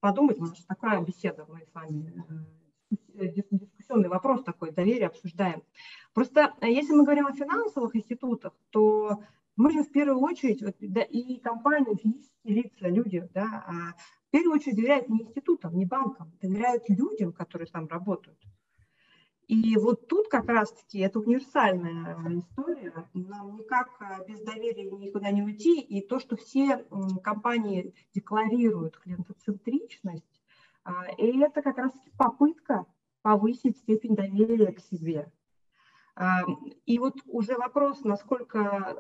подумать, 0.00 0.36
потому 0.36 0.54
что 0.54 0.66
такая 0.66 1.02
беседа 1.02 1.44
мы 1.48 1.64
с 1.66 1.74
вами, 1.74 2.24
э, 3.14 3.28
дискуссионный 3.32 4.08
вопрос 4.08 4.44
такой, 4.44 4.70
доверие 4.70 5.08
обсуждаем. 5.08 5.62
Просто 6.14 6.54
э, 6.60 6.70
если 6.70 6.94
мы 6.94 7.02
говорим 7.02 7.26
о 7.26 7.32
финансовых 7.32 7.96
институтах, 7.96 8.52
то 8.70 9.22
мы 9.56 9.72
же 9.72 9.82
в 9.82 9.90
первую 9.90 10.20
очередь, 10.20 10.62
вот, 10.62 10.76
да, 10.78 11.02
и 11.02 11.40
компании, 11.40 11.96
физические 11.96 12.62
лица, 12.62 12.88
люди, 12.88 13.28
да, 13.34 13.64
а 13.66 13.72
в 14.28 14.30
первую 14.30 14.54
очередь 14.54 14.76
доверяют 14.76 15.08
не 15.08 15.22
институтам, 15.22 15.76
не 15.76 15.84
банкам, 15.84 16.30
доверяют 16.40 16.84
людям, 16.88 17.32
которые 17.32 17.66
там 17.66 17.88
работают. 17.88 18.38
И 19.48 19.76
вот 19.78 20.08
тут 20.08 20.28
как 20.28 20.46
раз-таки 20.46 20.98
это 20.98 21.20
универсальная 21.20 22.38
история. 22.38 22.92
Нам 23.14 23.56
никак 23.56 23.88
э, 24.00 24.26
без 24.28 24.42
доверия 24.42 24.84
никуда 24.90 25.30
не 25.30 25.42
уйти. 25.42 25.80
И 25.80 26.06
то, 26.06 26.20
что 26.20 26.36
все 26.36 26.84
компании 27.24 27.94
декларируют 28.14 28.98
клиентоцентричность, 28.98 30.42
а, 30.84 31.06
и 31.16 31.38
это 31.40 31.62
как 31.62 31.78
раз-таки 31.78 32.10
попытка 32.18 32.84
повысить 33.22 33.78
степень 33.78 34.14
доверия 34.14 34.72
к 34.72 34.80
себе. 34.80 35.32
А, 36.14 36.40
и 36.84 36.98
вот 36.98 37.14
уже 37.26 37.56
вопрос, 37.56 38.04
насколько 38.04 38.98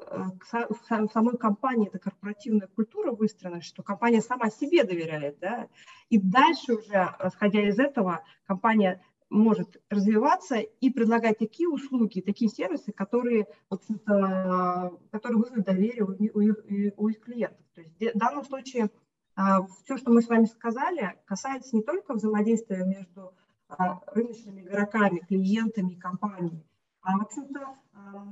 э, 0.50 0.64
в 0.70 1.08
самой 1.12 1.36
компании 1.36 1.88
эта 1.88 1.98
корпоративная 1.98 2.68
культура 2.68 3.10
выстроена, 3.10 3.60
что 3.60 3.82
компания 3.82 4.22
сама 4.22 4.50
себе 4.50 4.84
доверяет, 4.84 5.38
да, 5.40 5.68
и 6.10 6.18
дальше 6.18 6.74
уже, 6.74 7.14
исходя 7.24 7.68
из 7.68 7.78
этого, 7.78 8.22
компания 8.46 9.02
может 9.30 9.80
развиваться 9.90 10.56
и 10.56 10.90
предлагать 10.90 11.38
такие 11.38 11.68
услуги, 11.68 12.20
такие 12.20 12.50
сервисы, 12.50 12.92
которые, 12.92 13.46
общем-то, 13.68 14.98
которые 15.10 15.38
вызовут 15.38 15.64
доверие 15.64 16.04
у, 16.04 16.12
у, 16.12 17.04
у 17.04 17.08
их 17.08 17.20
клиентов. 17.20 17.64
То 17.74 17.82
есть 17.82 18.14
в 18.14 18.18
данном 18.18 18.44
случае 18.44 18.90
а, 19.36 19.64
все, 19.84 19.96
что 19.96 20.10
мы 20.10 20.22
с 20.22 20.28
вами 20.28 20.46
сказали, 20.46 21.14
касается 21.26 21.76
не 21.76 21.82
только 21.82 22.14
взаимодействия 22.14 22.84
между 22.84 23.34
а, 23.68 24.00
рыночными 24.08 24.62
игроками, 24.62 25.20
клиентами 25.20 25.92
и 25.92 25.96
компаниями, 25.96 26.64
а, 27.02 27.18
в 27.18 27.22
общем-то, 27.22 27.76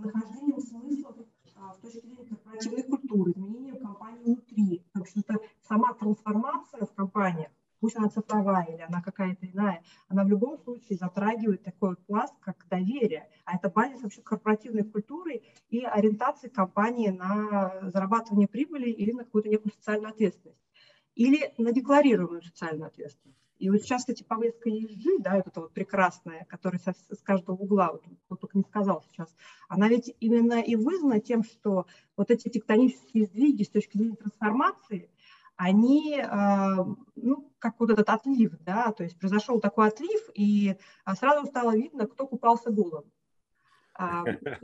нахождением 0.02 0.61
смыслов 0.61 1.16
с 1.74 1.78
точки 1.78 2.06
зрения 2.06 2.24
корпоративной 2.24 2.82
культуры, 2.82 3.32
изменения 3.32 3.78
компании 3.78 4.24
внутри. 4.24 4.82
В 4.94 5.00
общем-то, 5.00 5.37
сама 5.68 5.92
трансформация 5.94 6.87
в 6.87 6.92
компаниях 6.94 7.50
пусть 7.87 7.99
она 7.99 8.09
цифровая 8.09 8.64
или 8.64 8.83
она 8.83 9.01
какая-то 9.01 9.46
иная, 9.46 9.81
она 10.09 10.25
в 10.25 10.29
любом 10.29 10.59
случае 10.59 10.99
затрагивает 10.99 11.62
такой 11.62 11.94
пласт, 11.94 12.35
как 12.40 12.66
доверие. 12.68 13.29
А 13.44 13.55
это 13.55 13.70
базис 13.70 14.03
вообще 14.03 14.22
корпоративной 14.22 14.83
культуры 14.83 15.42
и 15.68 15.85
ориентации 15.85 16.49
компании 16.49 17.11
на 17.11 17.88
зарабатывание 17.92 18.49
прибыли 18.49 18.90
или 18.90 19.12
на 19.12 19.22
какую-то 19.22 19.51
некую 19.51 19.72
социальную 19.72 20.11
ответственность. 20.11 20.59
Или 21.14 21.55
на 21.59 21.70
декларируемую 21.70 22.42
социальную 22.42 22.88
ответственность. 22.88 23.38
И 23.61 23.70
вот 23.70 23.83
сейчас 23.83 24.09
эти 24.09 24.25
повестка 24.25 24.68
ESG, 24.68 25.20
да, 25.20 25.37
вот 25.37 25.46
эта 25.46 25.61
вот 25.61 25.72
прекрасная, 25.72 26.44
которая 26.49 26.81
со, 26.81 26.92
с 26.92 27.22
каждого 27.22 27.55
угла, 27.55 27.92
вот, 27.92 28.03
кто 28.25 28.35
только 28.35 28.59
не 28.59 28.64
сказал 28.64 29.05
сейчас, 29.12 29.33
она 29.68 29.88
ведь 29.88 30.12
именно 30.18 30.61
и 30.61 30.75
вызвана 30.75 31.20
тем, 31.20 31.44
что 31.44 31.87
вот 32.16 32.33
эти 32.33 32.49
тектонические 32.49 33.27
сдвиги 33.27 33.62
с 33.62 33.70
точки 33.70 33.96
зрения 33.96 34.16
трансформации, 34.16 35.09
они, 35.57 36.21
а, 36.21 36.85
ну, 37.14 37.53
как 37.59 37.81
вот 37.81 37.90
этот 37.90 38.09
отлив, 38.09 38.53
да, 38.61 38.92
то 38.92 39.05
есть 39.05 39.19
произошел 39.19 39.61
такой 39.61 39.88
отлив, 39.88 40.21
и 40.35 40.77
а, 41.05 41.14
сразу 41.14 41.47
стало 41.47 41.75
видно, 41.77 42.07
кто 42.07 42.27
купался 42.27 42.71
голым. 42.71 43.05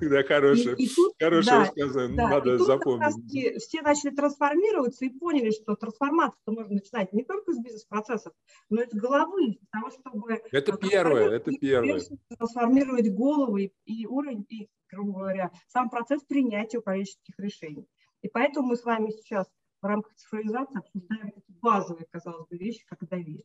Да, 0.00 0.22
хорошее, 0.22 0.76
хорошее 1.18 1.66
сказано, 1.66 2.28
надо 2.28 2.58
запомнить. 2.58 3.60
Все 3.60 3.82
начали 3.82 4.14
трансформироваться 4.14 5.04
и 5.04 5.10
поняли, 5.10 5.50
что 5.50 5.74
трансформацию 5.74 6.54
можно 6.54 6.74
начинать 6.74 7.12
не 7.12 7.24
только 7.24 7.52
с 7.52 7.58
бизнес-процессов, 7.58 8.32
но 8.70 8.82
и 8.82 8.88
с 8.88 8.94
головы, 8.94 9.58
для 9.58 9.68
того, 9.72 9.90
чтобы... 9.90 10.40
Это 10.52 10.76
первое, 10.76 11.30
это 11.30 11.50
первое. 11.50 12.00
Трансформировать 12.38 13.12
головы 13.12 13.72
и 13.84 14.06
уровень, 14.06 14.46
и, 14.48 14.68
грубо 14.88 15.18
говоря, 15.18 15.50
сам 15.66 15.90
процесс 15.90 16.22
принятия 16.22 16.78
управленческих 16.78 17.36
решений. 17.38 17.88
И 18.22 18.28
поэтому 18.28 18.68
мы 18.68 18.76
с 18.76 18.84
вами 18.84 19.10
сейчас 19.10 19.46
в 19.80 19.86
рамках 19.86 20.14
цифровизации 20.14 20.78
обсуждаем 20.78 21.32
базовые, 21.60 22.06
казалось 22.10 22.46
бы, 22.48 22.56
вещи, 22.56 22.84
как 22.86 23.00
доверие. 23.08 23.44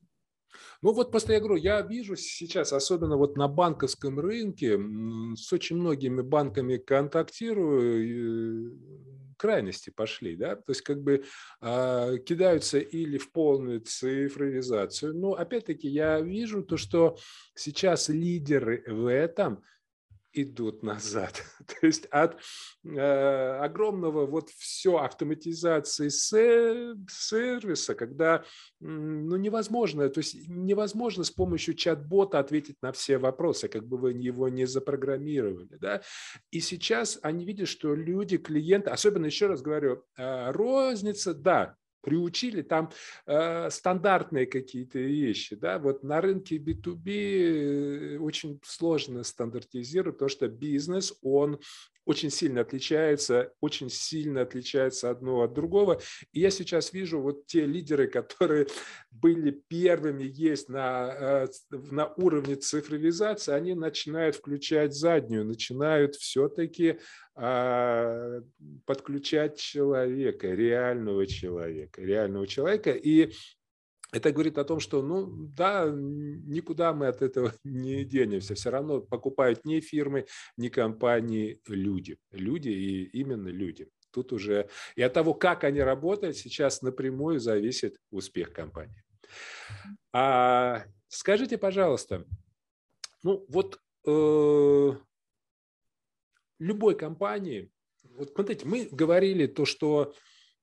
Ну 0.81 0.93
вот 0.93 1.11
просто 1.11 1.33
я 1.33 1.39
говорю, 1.39 1.55
я 1.55 1.81
вижу 1.81 2.15
сейчас, 2.15 2.71
особенно 2.71 3.17
вот 3.17 3.37
на 3.37 3.47
банковском 3.47 4.19
рынке, 4.19 4.79
с 5.35 5.51
очень 5.51 5.77
многими 5.77 6.21
банками 6.21 6.77
контактирую, 6.77 8.79
крайности 9.37 9.91
пошли, 9.91 10.35
да, 10.35 10.55
то 10.55 10.69
есть 10.69 10.81
как 10.81 11.03
бы 11.03 11.23
э, 11.61 12.17
кидаются 12.25 12.79
или 12.79 13.17
в 13.17 13.31
полную 13.31 13.81
цифровизацию. 13.81 15.15
Но 15.15 15.33
опять-таки 15.33 15.87
я 15.87 16.21
вижу 16.21 16.63
то, 16.63 16.77
что 16.77 17.17
сейчас 17.53 18.09
лидеры 18.09 18.83
в 18.87 19.11
этом– 19.11 19.63
идут 20.37 20.83
назад. 20.83 21.43
То 21.65 21.87
есть 21.87 22.05
от 22.07 22.37
э, 22.85 23.59
огромного 23.59 24.25
вот 24.25 24.49
все 24.49 24.97
автоматизации 24.97 26.09
сервиса, 26.09 27.95
когда 27.95 28.43
ну, 28.79 29.35
невозможно, 29.35 30.09
то 30.09 30.19
есть 30.19 30.47
невозможно 30.47 31.23
с 31.23 31.31
помощью 31.31 31.73
чат-бота 31.73 32.39
ответить 32.39 32.77
на 32.81 32.91
все 32.91 33.17
вопросы, 33.17 33.67
как 33.67 33.87
бы 33.87 33.97
вы 33.97 34.13
его 34.13 34.49
не 34.49 34.65
запрограммировали. 34.65 35.77
Да? 35.79 36.01
И 36.51 36.59
сейчас 36.59 37.19
они 37.21 37.45
видят, 37.45 37.67
что 37.67 37.95
люди, 37.95 38.37
клиенты, 38.37 38.89
особенно 38.89 39.25
еще 39.25 39.47
раз 39.47 39.61
говорю, 39.61 40.03
э, 40.17 40.51
розница, 40.51 41.33
да, 41.33 41.75
приучили, 42.07 42.61
там 42.61 42.89
э, 43.25 43.69
стандартные 43.69 44.45
какие-то 44.45 44.97
вещи. 44.97 45.57
Да? 45.57 45.77
Вот 45.77 46.03
на 46.03 46.21
рынке 46.21 46.55
B2B 46.55 48.15
э, 48.15 48.17
очень 48.19 48.61
сложно 48.63 49.23
стандартизировать, 49.23 50.17
то 50.17 50.29
что 50.29 50.47
бизнес, 50.47 51.13
он 51.21 51.59
очень 52.07 52.31
сильно 52.31 52.61
отличается, 52.61 53.51
очень 53.59 53.89
сильно 53.89 54.41
отличается 54.41 55.09
одно 55.09 55.41
от 55.41 55.53
другого. 55.53 55.99
И 56.31 56.39
я 56.39 56.49
сейчас 56.49 56.93
вижу 56.93 57.19
вот 57.19 57.45
те 57.47 57.65
лидеры, 57.65 58.07
которые 58.07 58.67
были 59.11 59.51
первыми 59.51 60.23
есть 60.23 60.69
на, 60.69 61.43
э, 61.43 61.47
на 61.91 62.07
уровне 62.15 62.55
цифровизации, 62.55 63.51
они 63.51 63.75
начинают 63.75 64.37
включать 64.37 64.93
заднюю, 64.95 65.43
начинают 65.43 66.15
все-таки 66.15 66.99
а, 67.35 68.41
подключать 68.85 69.59
человека, 69.59 70.47
реального 70.47 71.27
человека, 71.27 72.01
реального 72.01 72.47
человека. 72.47 72.91
И 72.91 73.33
это 74.13 74.31
говорит 74.31 74.57
о 74.57 74.63
том, 74.63 74.79
что, 74.79 75.01
ну 75.01 75.27
да, 75.27 75.85
никуда 75.89 76.93
мы 76.93 77.07
от 77.07 77.21
этого 77.21 77.53
не 77.63 78.05
денемся. 78.05 78.55
Все 78.55 78.69
равно 78.69 79.01
покупают 79.01 79.65
не 79.65 79.81
фирмы, 79.81 80.25
не 80.55 80.69
компании, 80.69 81.61
люди. 81.67 82.17
Люди 82.31 82.69
и 82.69 83.03
именно 83.19 83.49
люди. 83.49 83.89
Тут 84.11 84.31
уже 84.31 84.69
и 84.95 85.01
от 85.01 85.13
того, 85.13 85.33
как 85.33 85.63
они 85.63 85.81
работают, 85.81 86.37
сейчас 86.37 86.81
напрямую 86.81 87.39
зависит 87.39 87.97
успех 88.09 88.53
компании. 88.53 89.03
А, 90.13 90.85
скажите, 91.09 91.57
пожалуйста, 91.57 92.25
ну 93.23 93.45
вот 93.49 93.79
э, 94.07 94.91
любой 96.59 96.97
компании, 96.97 97.69
вот 98.15 98.31
смотрите, 98.33 98.65
мы 98.65 98.87
говорили 98.89 99.47
то, 99.47 99.65
что 99.65 100.13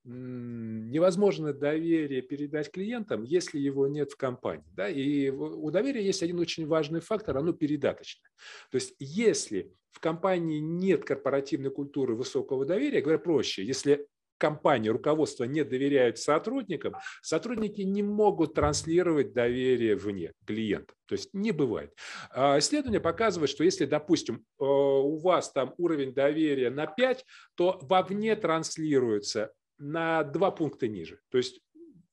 невозможно 0.05 1.53
доверие 1.53 2.23
передать 2.23 2.71
клиентам, 2.71 3.23
если 3.23 3.59
его 3.59 3.87
нет 3.89 4.13
в 4.13 4.17
компании. 4.17 4.71
Да? 4.75 4.89
И 4.89 5.31
у 5.31 5.71
доверия 5.71 6.05
есть 6.05 6.23
один 6.23 6.39
очень 6.39 6.67
важный 6.67 7.01
фактор, 7.01 7.39
оно 7.39 7.53
передаточное. 7.53 8.31
То 8.71 8.77
есть 8.77 8.95
если 8.99 9.73
в 9.91 10.01
компании 10.01 10.59
нет 10.59 11.05
корпоративной 11.05 11.71
культуры 11.71 12.15
высокого 12.15 12.67
доверия, 12.67 13.01
говоря 13.01 13.19
проще, 13.19 13.65
если 13.65 14.07
компания, 14.37 14.91
руководство 14.91 15.45
не 15.45 15.65
доверяют 15.65 16.19
сотрудникам, 16.19 16.95
сотрудники 17.23 17.81
не 17.81 18.03
могут 18.03 18.55
транслировать 18.55 19.33
доверие 19.33 19.97
вне 19.97 20.33
клиентам. 20.45 20.97
То 21.07 21.15
есть 21.15 21.33
не 21.33 21.53
бывает. 21.53 21.95
А, 22.31 22.59
исследование 22.59 23.01
показывает, 23.01 23.49
что 23.49 23.65
если, 23.65 23.87
допустим, 23.87 24.37
э, 24.37 24.65
у 24.65 25.17
вас 25.19 25.53
там 25.53 25.73
уровень 25.79 26.13
доверия 26.13 26.71
на 26.71 26.87
5, 26.87 27.25
то 27.55 27.79
вовне 27.83 28.37
транслируется 28.37 29.53
на 29.79 30.25
два 30.25 30.51
пункта 30.51 30.89
ниже. 30.89 31.21
То 31.31 31.39
есть 31.39 31.61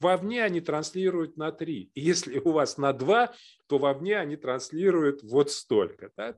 вовне 0.02 0.43
они 0.43 0.62
транслируют 0.62 1.38
на 1.38 1.52
3. 1.52 1.91
И 1.93 2.02
если 2.02 2.39
у 2.39 2.52
вас 2.52 2.78
на 2.78 2.91
2, 2.91 3.34
то 3.67 3.78
вовне 3.78 4.17
они 4.17 4.36
транслируют 4.36 5.24
вот 5.24 5.52
столько. 5.52 6.12
Да? 6.17 6.36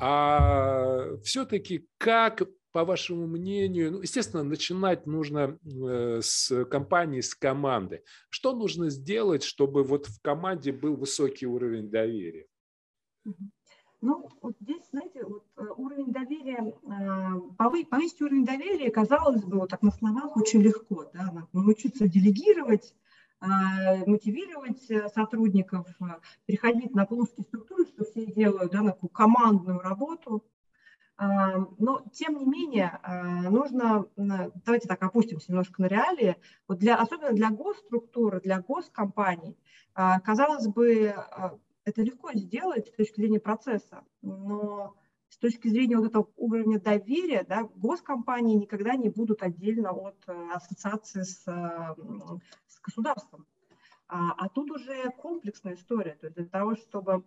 А 0.00 1.16
все-таки 1.22 1.86
как, 1.98 2.42
по 2.72 2.84
вашему 2.84 3.26
мнению, 3.26 3.92
ну, 3.92 4.00
естественно, 4.00 4.42
начинать 4.42 5.06
нужно 5.06 5.58
э, 5.64 6.20
с 6.22 6.64
компании, 6.64 7.20
с 7.20 7.34
команды. 7.34 8.02
Что 8.30 8.54
нужно 8.54 8.88
сделать, 8.88 9.42
чтобы 9.42 9.82
вот 9.82 10.06
в 10.06 10.20
команде 10.22 10.72
был 10.72 10.96
высокий 10.96 11.46
уровень 11.46 11.90
доверия? 11.90 12.46
Ну, 14.02 14.28
вот 14.40 14.56
здесь, 14.58 14.82
знаете, 14.90 15.24
вот 15.24 15.44
э, 15.56 15.64
уровень 15.76 16.10
доверия, 16.10 16.58
э, 16.58 17.40
повысить 17.56 18.20
уровень 18.20 18.44
доверия, 18.44 18.90
казалось 18.90 19.44
бы, 19.44 19.60
вот 19.60 19.70
так 19.70 19.82
на 19.82 19.92
словах 19.92 20.36
очень 20.36 20.60
легко, 20.60 21.08
да, 21.14 21.32
научиться 21.52 22.08
делегировать, 22.08 22.96
э, 23.40 23.46
мотивировать 24.04 24.82
сотрудников, 25.14 25.86
переходить 26.46 26.96
на 26.96 27.06
плоские 27.06 27.44
структуры, 27.44 27.86
что 27.86 28.04
все 28.04 28.26
делают, 28.26 28.72
да, 28.72 28.82
на 28.82 28.90
такую 28.90 29.10
командную 29.10 29.78
работу. 29.78 30.44
Но, 31.18 32.04
тем 32.12 32.36
не 32.38 32.46
менее, 32.46 32.98
нужно, 33.48 34.06
давайте 34.16 34.88
так 34.88 35.00
опустимся 35.04 35.52
немножко 35.52 35.80
на 35.80 35.86
реалии, 35.86 36.36
вот 36.66 36.78
для, 36.78 36.96
особенно 36.96 37.32
для 37.32 37.50
госструктуры, 37.50 38.40
для 38.40 38.60
госкомпаний, 38.60 39.56
казалось 39.94 40.66
бы, 40.66 41.14
это 41.84 42.02
легко 42.02 42.32
сделать 42.34 42.88
с 42.88 42.92
точки 42.92 43.20
зрения 43.20 43.40
процесса, 43.40 44.04
но 44.20 44.94
с 45.28 45.38
точки 45.38 45.68
зрения 45.68 45.96
вот 45.96 46.08
этого 46.08 46.28
уровня 46.36 46.78
доверия, 46.78 47.44
да, 47.48 47.62
госкомпании 47.62 48.56
никогда 48.56 48.96
не 48.96 49.08
будут 49.08 49.42
отдельно 49.42 49.90
от 49.90 50.16
э, 50.26 50.48
ассоциации 50.52 51.22
с, 51.22 51.48
э, 51.48 51.94
с 52.68 52.80
государством. 52.80 53.46
А, 54.08 54.32
а 54.32 54.48
тут 54.50 54.70
уже 54.70 55.10
комплексная 55.12 55.74
история. 55.74 56.14
То 56.16 56.26
есть 56.26 56.36
для 56.36 56.46
того, 56.46 56.76
чтобы 56.76 57.24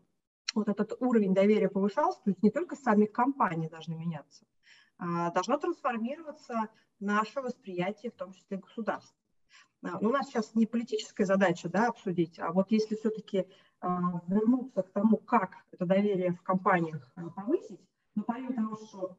вот 0.54 0.70
этот 0.70 0.94
уровень 1.00 1.34
доверия 1.34 1.68
повышался, 1.68 2.20
то 2.24 2.30
есть 2.30 2.44
не 2.44 2.52
только 2.52 2.76
сами 2.76 3.06
компании 3.06 3.68
должны 3.68 3.96
меняться, 3.96 4.46
а 4.98 5.32
должно 5.32 5.58
трансформироваться 5.58 6.70
наше 7.00 7.42
восприятие, 7.42 8.12
в 8.12 8.16
том 8.16 8.34
числе 8.34 8.58
государства. 8.58 9.18
А, 9.86 10.00
ну, 10.02 10.10
у 10.10 10.12
нас 10.12 10.28
сейчас 10.28 10.56
не 10.56 10.66
политическая 10.66 11.26
задача 11.26 11.70
да, 11.70 11.88
обсудить, 11.88 12.40
а 12.40 12.52
вот 12.52 12.72
если 12.72 12.96
все-таки 12.96 13.46
а, 13.82 14.22
вернуться 14.28 14.82
к 14.82 14.92
тому, 14.92 15.18
как 15.18 15.58
это 15.72 15.86
доверие 15.86 16.34
в 16.34 16.42
компаниях 16.42 17.12
а, 17.16 17.30
повысить, 17.30 17.80
но 18.16 18.24
помимо 18.24 18.54
того, 18.54 18.76
что 18.76 19.18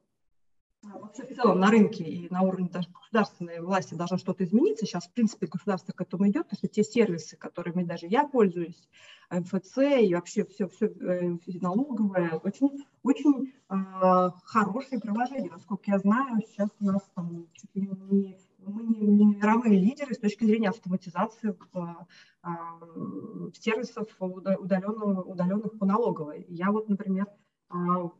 вообще 0.83 1.25
в 1.25 1.35
целом 1.35 1.61
на 1.61 1.71
рынке 1.71 2.05
и 2.05 2.33
на 2.33 2.43
уровне 2.43 2.69
даже 2.69 2.89
государственной 2.91 3.61
власти 3.61 3.95
должно 3.95 4.19
что-то 4.19 4.45
измениться. 4.45 4.87
Сейчас, 4.87 5.07
в 5.07 5.13
принципе, 5.13 5.47
государство 5.47 5.93
к 5.93 6.01
этому 6.01 6.29
идет. 6.29 6.49
То 6.49 6.57
есть 6.61 6.75
те 6.75 6.85
сервисы, 6.85 7.37
которыми 7.37 7.83
даже 7.83 8.07
я 8.07 8.27
пользуюсь, 8.27 8.89
МФЦ 9.31 9.79
и 10.01 10.15
вообще 10.15 10.45
все, 10.45 10.69
все 10.69 10.87
э, 10.87 11.37
налоговое, 11.61 12.41
очень, 12.45 12.85
очень 13.03 13.53
э, 13.69 14.31
хорошие 14.45 15.01
приложения. 15.01 15.51
Насколько 15.51 15.91
я 15.91 15.99
знаю, 15.99 16.41
сейчас 16.47 16.71
у 16.81 16.85
нас 16.85 17.03
там 17.15 17.49
чуть 17.53 17.75
ли 17.75 17.83
не 17.83 18.39
мы 18.67 18.83
не, 18.83 19.07
не 19.07 19.25
мировые 19.37 19.79
лидеры 19.79 20.15
с 20.15 20.19
точки 20.19 20.45
зрения 20.45 20.71
автоматизации 20.71 21.57
в, 21.73 22.07
а, 22.43 22.79
в 22.81 23.53
сервисов 23.55 24.09
удаленных, 24.19 25.27
удаленных 25.27 25.79
по 25.79 25.87
налоговой. 25.87 26.45
Я 26.49 26.71
вот, 26.71 26.89
например, 26.89 27.27
а, 27.69 28.11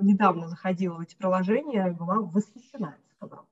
недавно 0.00 0.48
заходила 0.48 0.96
в 0.96 1.00
эти 1.00 1.16
приложения, 1.16 1.92
была 1.92 2.20
восхищена, 2.20 2.96
я 2.98 3.10
сказала. 3.14 3.46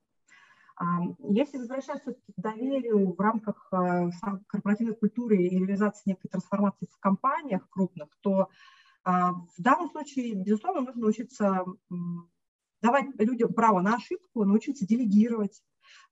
Если 1.20 1.58
возвращаться 1.58 2.14
к 2.14 2.18
доверию 2.36 3.14
в 3.14 3.20
рамках 3.20 3.70
корпоративной 4.48 4.96
культуры 4.96 5.36
и 5.36 5.48
реализации 5.48 6.10
некой 6.10 6.28
трансформации 6.28 6.88
в 6.90 6.98
компаниях 6.98 7.68
крупных, 7.70 8.08
то 8.22 8.48
в 9.04 9.54
данном 9.58 9.88
случае, 9.90 10.34
безусловно, 10.34 10.80
нужно 10.80 11.02
научиться 11.02 11.64
давать 12.82 13.06
людям 13.18 13.52
право 13.52 13.82
на 13.82 13.94
ошибку, 13.94 14.44
научиться 14.44 14.84
делегировать, 14.84 15.62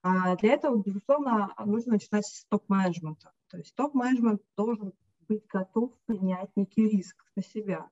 а 0.03 0.37
для 0.37 0.55
этого, 0.55 0.83
безусловно, 0.83 1.55
нужно 1.65 1.93
начинать 1.95 2.27
с 2.27 2.45
топ-менеджмента. 2.47 3.33
То 3.49 3.59
есть 3.59 3.75
топ-менеджмент 3.75 4.43
должен 4.57 4.93
быть 5.29 5.47
готов 5.47 5.93
принять 6.07 6.51
некий 6.57 6.89
риск 6.89 7.25
на 7.37 7.43
себя. 7.43 7.89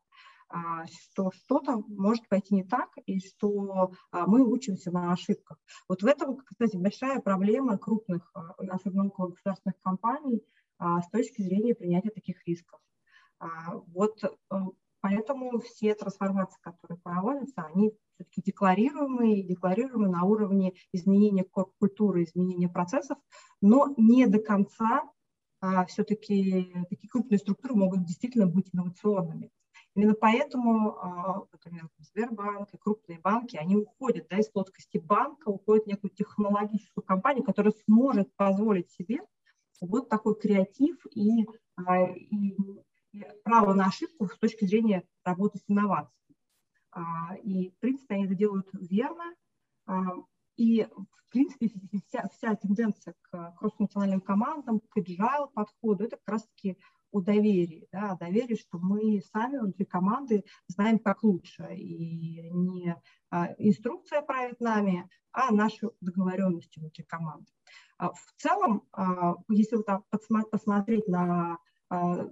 а, 0.51 0.85
что 0.87 1.31
что-то 1.31 1.83
может 1.89 2.29
пойти 2.29 2.55
не 2.57 2.65
так, 2.65 2.91
и 3.07 3.21
что 3.21 3.93
а, 4.11 4.27
мы 4.27 4.45
учимся 4.45 4.91
на 4.91 5.13
ошибках. 5.13 5.59
Вот 5.89 6.03
в 6.03 6.07
этом, 6.07 6.39
кстати, 6.39 6.77
большая 6.77 7.21
проблема 7.21 7.79
крупных, 7.79 8.33
особенно 8.59 9.07
около 9.07 9.29
государственных 9.29 9.81
компаний, 9.81 10.45
с 10.81 11.11
точки 11.11 11.43
зрения 11.43 11.75
принятия 11.75 12.11
таких 12.11 12.45
рисков. 12.47 12.81
Вот 13.89 14.19
поэтому 15.01 15.59
все 15.61 15.95
трансформации, 15.95 16.59
которые 16.61 16.99
проводятся, 16.99 17.63
они 17.63 17.93
все-таки 18.15 18.43
декларируемые, 18.43 19.43
декларируемые 19.43 20.11
на 20.11 20.25
уровне 20.25 20.75
изменения 20.93 21.45
культуры, 21.45 22.25
изменения 22.25 22.69
процессов, 22.69 23.19
но 23.61 23.95
не 23.97 24.27
до 24.27 24.39
конца 24.39 25.03
все-таки 25.89 26.73
такие 26.89 27.09
крупные 27.11 27.39
структуры 27.39 27.75
могут 27.75 28.05
действительно 28.05 28.47
быть 28.47 28.71
инновационными. 28.73 29.51
Именно 29.95 30.15
поэтому, 30.15 30.97
а, 30.99 31.43
например, 31.53 31.89
Сбербанк 31.99 32.73
и 32.73 32.79
крупные 32.79 33.19
банки, 33.19 33.57
они 33.57 33.77
уходят 33.77 34.29
да, 34.31 34.39
из 34.39 34.49
плоскости 34.49 34.99
банка, 34.99 35.49
уходят 35.49 35.85
в 35.85 35.89
некую 35.89 36.11
технологическую 36.13 37.05
компанию, 37.05 37.43
которая 37.43 37.75
сможет 37.87 38.35
позволить 38.37 38.91
себе 38.93 39.19
вот 39.81 40.09
такой 40.09 40.39
креатив 40.39 40.97
и, 41.11 41.45
а, 41.77 42.05
и 42.05 42.57
право 43.45 43.75
на 43.75 43.87
ошибку 43.87 44.29
с 44.29 44.39
точки 44.39 44.65
зрения 44.65 45.05
работы 45.25 45.59
с 45.59 45.65
инновациями. 45.69 46.37
А, 46.93 47.37
и, 47.43 47.71
в 47.71 47.79
принципе, 47.79 48.15
они 48.15 48.25
это 48.27 48.35
делают 48.35 48.69
верно. 48.73 49.35
И, 50.57 50.85
в 50.85 51.31
принципе, 51.31 51.71
вся, 52.09 52.29
вся 52.29 52.55
тенденция 52.57 53.15
к 53.23 53.55
кросс-национальным 53.59 54.21
командам, 54.21 54.81
к 54.81 54.99
agile 54.99 55.49
подходу, 55.53 56.05
это 56.05 56.17
как 56.17 56.35
раз-таки 56.35 56.77
о 57.13 57.21
доверии, 57.21 57.89
да, 57.93 58.13
о 58.13 58.17
доверии, 58.17 58.57
что 58.57 58.79
мы 58.79 59.21
сами 59.33 59.59
внутри 59.59 59.85
команды 59.85 60.45
знаем, 60.69 60.99
как 60.99 61.23
лучше, 61.23 61.67
и 61.75 62.51
не 62.51 62.97
а, 63.31 63.55
инструкция 63.59 64.23
правит 64.23 64.61
нами, 64.61 65.09
а 65.33 65.53
наши 65.53 65.91
договоренности 66.01 66.79
внутри 66.79 67.05
команды. 67.05 67.51
А, 67.99 68.13
в 68.13 68.33
целом, 68.37 68.85
а, 68.93 69.35
если 69.49 69.77
вот 69.77 69.87
так 69.87 70.05
посмотреть 70.51 71.09
на 71.09 71.59
а, 71.89 72.29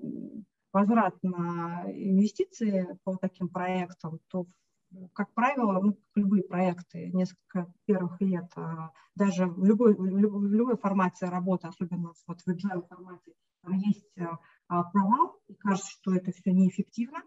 возврат 0.79 1.15
на 1.23 1.85
инвестиции 1.87 2.99
по 3.05 3.17
таким 3.17 3.49
проектам, 3.49 4.21
то 4.29 4.47
как 5.13 5.33
правило, 5.35 5.81
ну, 5.83 5.99
любые 6.15 6.43
проекты, 6.45 7.11
несколько 7.13 7.71
первых 7.85 8.21
лет, 8.21 8.51
а, 8.57 8.91
даже 9.15 9.47
в 9.47 9.65
любой, 9.65 9.95
в 9.95 10.03
любой, 10.05 10.77
формате 10.79 11.27
работы, 11.27 11.69
особенно 11.69 12.13
вот 12.27 12.41
в 12.41 12.49
agile 12.49 12.87
формате, 12.89 13.33
там 13.63 13.75
есть 13.75 14.17
а, 14.69 14.85
провал, 14.85 15.37
и 15.49 15.55
кажется, 15.55 15.91
что 15.91 16.15
это 16.15 16.33
все 16.33 16.53
неэффективно. 16.53 17.23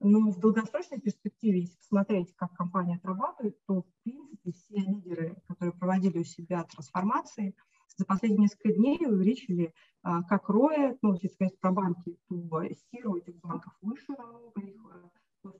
Но 0.00 0.30
в 0.30 0.38
долгосрочной 0.38 1.00
перспективе, 1.00 1.62
если 1.62 1.76
посмотреть, 1.76 2.34
как 2.36 2.52
компания 2.52 2.96
отрабатывает, 2.96 3.56
то, 3.66 3.82
в 3.82 4.02
принципе, 4.04 4.52
все 4.52 4.76
лидеры, 4.76 5.36
которые 5.48 5.72
проводили 5.72 6.18
у 6.18 6.24
себя 6.24 6.62
трансформации, 6.64 7.56
за 7.96 8.04
последние 8.04 8.42
несколько 8.42 8.72
дней 8.72 8.98
увеличили 9.06 9.72
как 10.02 10.48
роя, 10.48 10.96
ну, 11.02 11.14
если 11.14 11.28
сказать 11.28 11.58
про 11.58 11.72
банки, 11.72 12.16
то 12.28 12.62
SIR 12.62 13.18
этих 13.18 13.36
банков 13.40 13.72
выше 13.82 14.12
намного, 14.16 14.60
их 14.60 14.80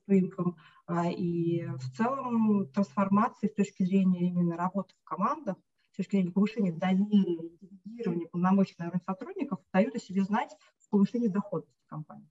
рынком, 0.06 0.56
а, 0.86 1.10
и 1.10 1.64
в 1.66 1.96
целом 1.96 2.66
трансформации 2.68 3.48
с 3.48 3.54
точки 3.54 3.84
зрения 3.84 4.28
именно 4.28 4.56
работы 4.56 4.94
в 5.00 5.04
командах, 5.04 5.56
с 5.92 5.96
точки 5.96 6.16
зрения 6.16 6.32
повышения 6.32 6.72
доверия, 6.72 7.50
делегирования 7.60 8.26
полномочий 8.28 8.74
наверное, 8.78 9.02
сотрудников, 9.06 9.60
дают 9.72 9.94
о 9.94 9.98
себе 9.98 10.22
знать 10.24 10.50
в 10.78 10.88
повышении 10.90 11.28
доходности 11.28 11.84
компании. 11.86 12.28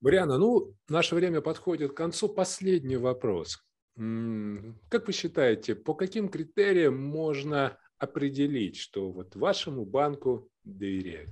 Мариана, 0.00 0.38
ну, 0.38 0.74
наше 0.88 1.14
время 1.14 1.40
подходит 1.40 1.92
к 1.92 1.96
концу. 1.96 2.28
Последний 2.28 2.96
вопрос. 2.96 3.64
Как 3.94 5.06
вы 5.06 5.12
считаете, 5.12 5.76
по 5.76 5.94
каким 5.94 6.28
критериям 6.28 7.00
можно 7.00 7.78
определить, 8.02 8.76
что 8.76 9.12
вот 9.12 9.36
вашему 9.36 9.84
банку 9.84 10.50
доверяют? 10.64 11.30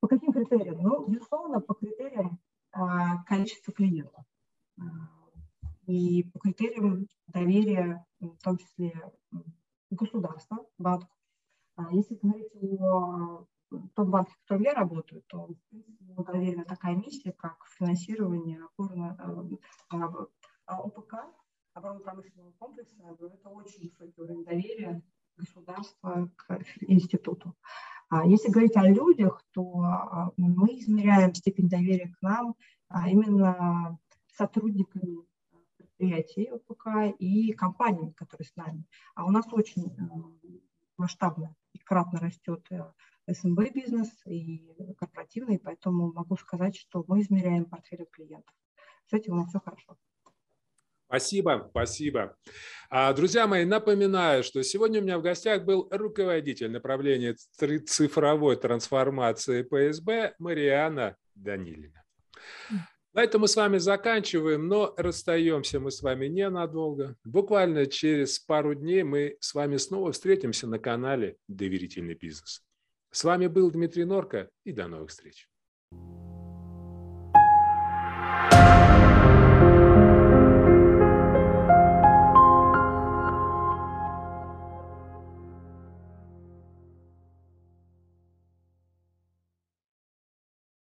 По 0.00 0.08
каким 0.08 0.32
критериям? 0.32 0.82
Ну, 0.82 1.06
безусловно, 1.06 1.60
по 1.60 1.74
критериям 1.74 2.40
а, 2.72 3.22
количества 3.24 3.72
клиентов. 3.72 4.24
А, 4.78 4.82
и 5.86 6.24
по 6.24 6.40
критериям 6.40 7.06
доверия, 7.28 8.04
в 8.18 8.36
том 8.42 8.56
числе 8.58 8.92
государства, 9.90 10.66
банку. 10.78 11.14
А 11.76 11.92
если 11.92 12.16
говорить 12.16 12.52
о 12.80 13.46
том 13.94 14.10
банке, 14.10 14.32
в 14.32 14.42
котором 14.42 14.62
я 14.62 14.74
работаю, 14.74 15.22
то 15.28 15.46
в 15.46 15.56
принципе, 15.70 16.32
доверена 16.32 16.64
такая 16.64 16.96
миссия, 16.96 17.32
как 17.32 17.64
финансирование 17.78 18.64
опорно, 18.64 19.16
ОПК, 20.66 21.14
оборонно-промышленного 21.74 22.52
комплекса. 22.52 22.96
Это 23.02 23.48
очень 23.48 23.90
высокий 23.90 24.20
уровень 24.20 24.44
доверия 24.44 25.02
государства 25.36 26.30
к 26.36 26.60
институту. 26.80 27.54
А 28.08 28.26
если 28.26 28.50
говорить 28.50 28.76
о 28.76 28.88
людях, 28.88 29.44
то 29.52 29.80
а, 29.80 30.32
мы 30.36 30.78
измеряем 30.78 31.34
степень 31.34 31.68
доверия 31.68 32.14
к 32.16 32.22
нам 32.22 32.54
а, 32.88 33.08
именно 33.08 33.98
сотрудниками 34.28 35.24
предприятий 35.76 36.46
ОПК 36.46 37.16
и 37.18 37.52
компаниями, 37.52 38.12
которые 38.12 38.46
с 38.46 38.54
нами. 38.56 38.84
А 39.14 39.24
у 39.24 39.30
нас 39.30 39.46
очень 39.52 39.96
масштабно 40.96 41.56
и 41.72 41.78
кратно 41.78 42.20
растет 42.20 42.68
СМБ 43.28 43.72
бизнес 43.74 44.10
и 44.26 44.94
корпоративный, 44.98 45.58
поэтому 45.58 46.12
могу 46.12 46.36
сказать, 46.36 46.76
что 46.76 47.04
мы 47.08 47.20
измеряем 47.22 47.64
портфель 47.64 48.06
клиентов. 48.12 48.54
Этим 49.10 49.34
у 49.34 49.36
нас 49.36 49.48
все 49.48 49.60
хорошо. 49.60 49.96
Спасибо, 51.14 51.68
спасибо. 51.70 52.36
А, 52.90 53.12
друзья 53.12 53.46
мои, 53.46 53.64
напоминаю, 53.64 54.42
что 54.42 54.64
сегодня 54.64 54.98
у 54.98 55.04
меня 55.04 55.16
в 55.16 55.22
гостях 55.22 55.64
был 55.64 55.86
руководитель 55.92 56.72
направления 56.72 57.36
цифровой 57.86 58.56
трансформации 58.56 59.62
ПСБ 59.62 60.34
Мариана 60.40 61.16
Данилина. 61.36 62.02
На 63.12 63.22
этом 63.22 63.42
мы 63.42 63.48
с 63.48 63.54
вами 63.54 63.78
заканчиваем, 63.78 64.66
но 64.66 64.92
расстаемся 64.96 65.78
мы 65.78 65.92
с 65.92 66.02
вами 66.02 66.26
ненадолго. 66.26 67.14
Буквально 67.22 67.86
через 67.86 68.40
пару 68.40 68.74
дней 68.74 69.04
мы 69.04 69.36
с 69.38 69.54
вами 69.54 69.76
снова 69.76 70.10
встретимся 70.10 70.66
на 70.66 70.80
канале 70.80 71.36
«Доверительный 71.46 72.14
бизнес». 72.14 72.60
С 73.12 73.22
вами 73.22 73.46
был 73.46 73.70
Дмитрий 73.70 74.04
Норка 74.04 74.50
и 74.64 74.72
до 74.72 74.88
новых 74.88 75.10
встреч. 75.10 75.48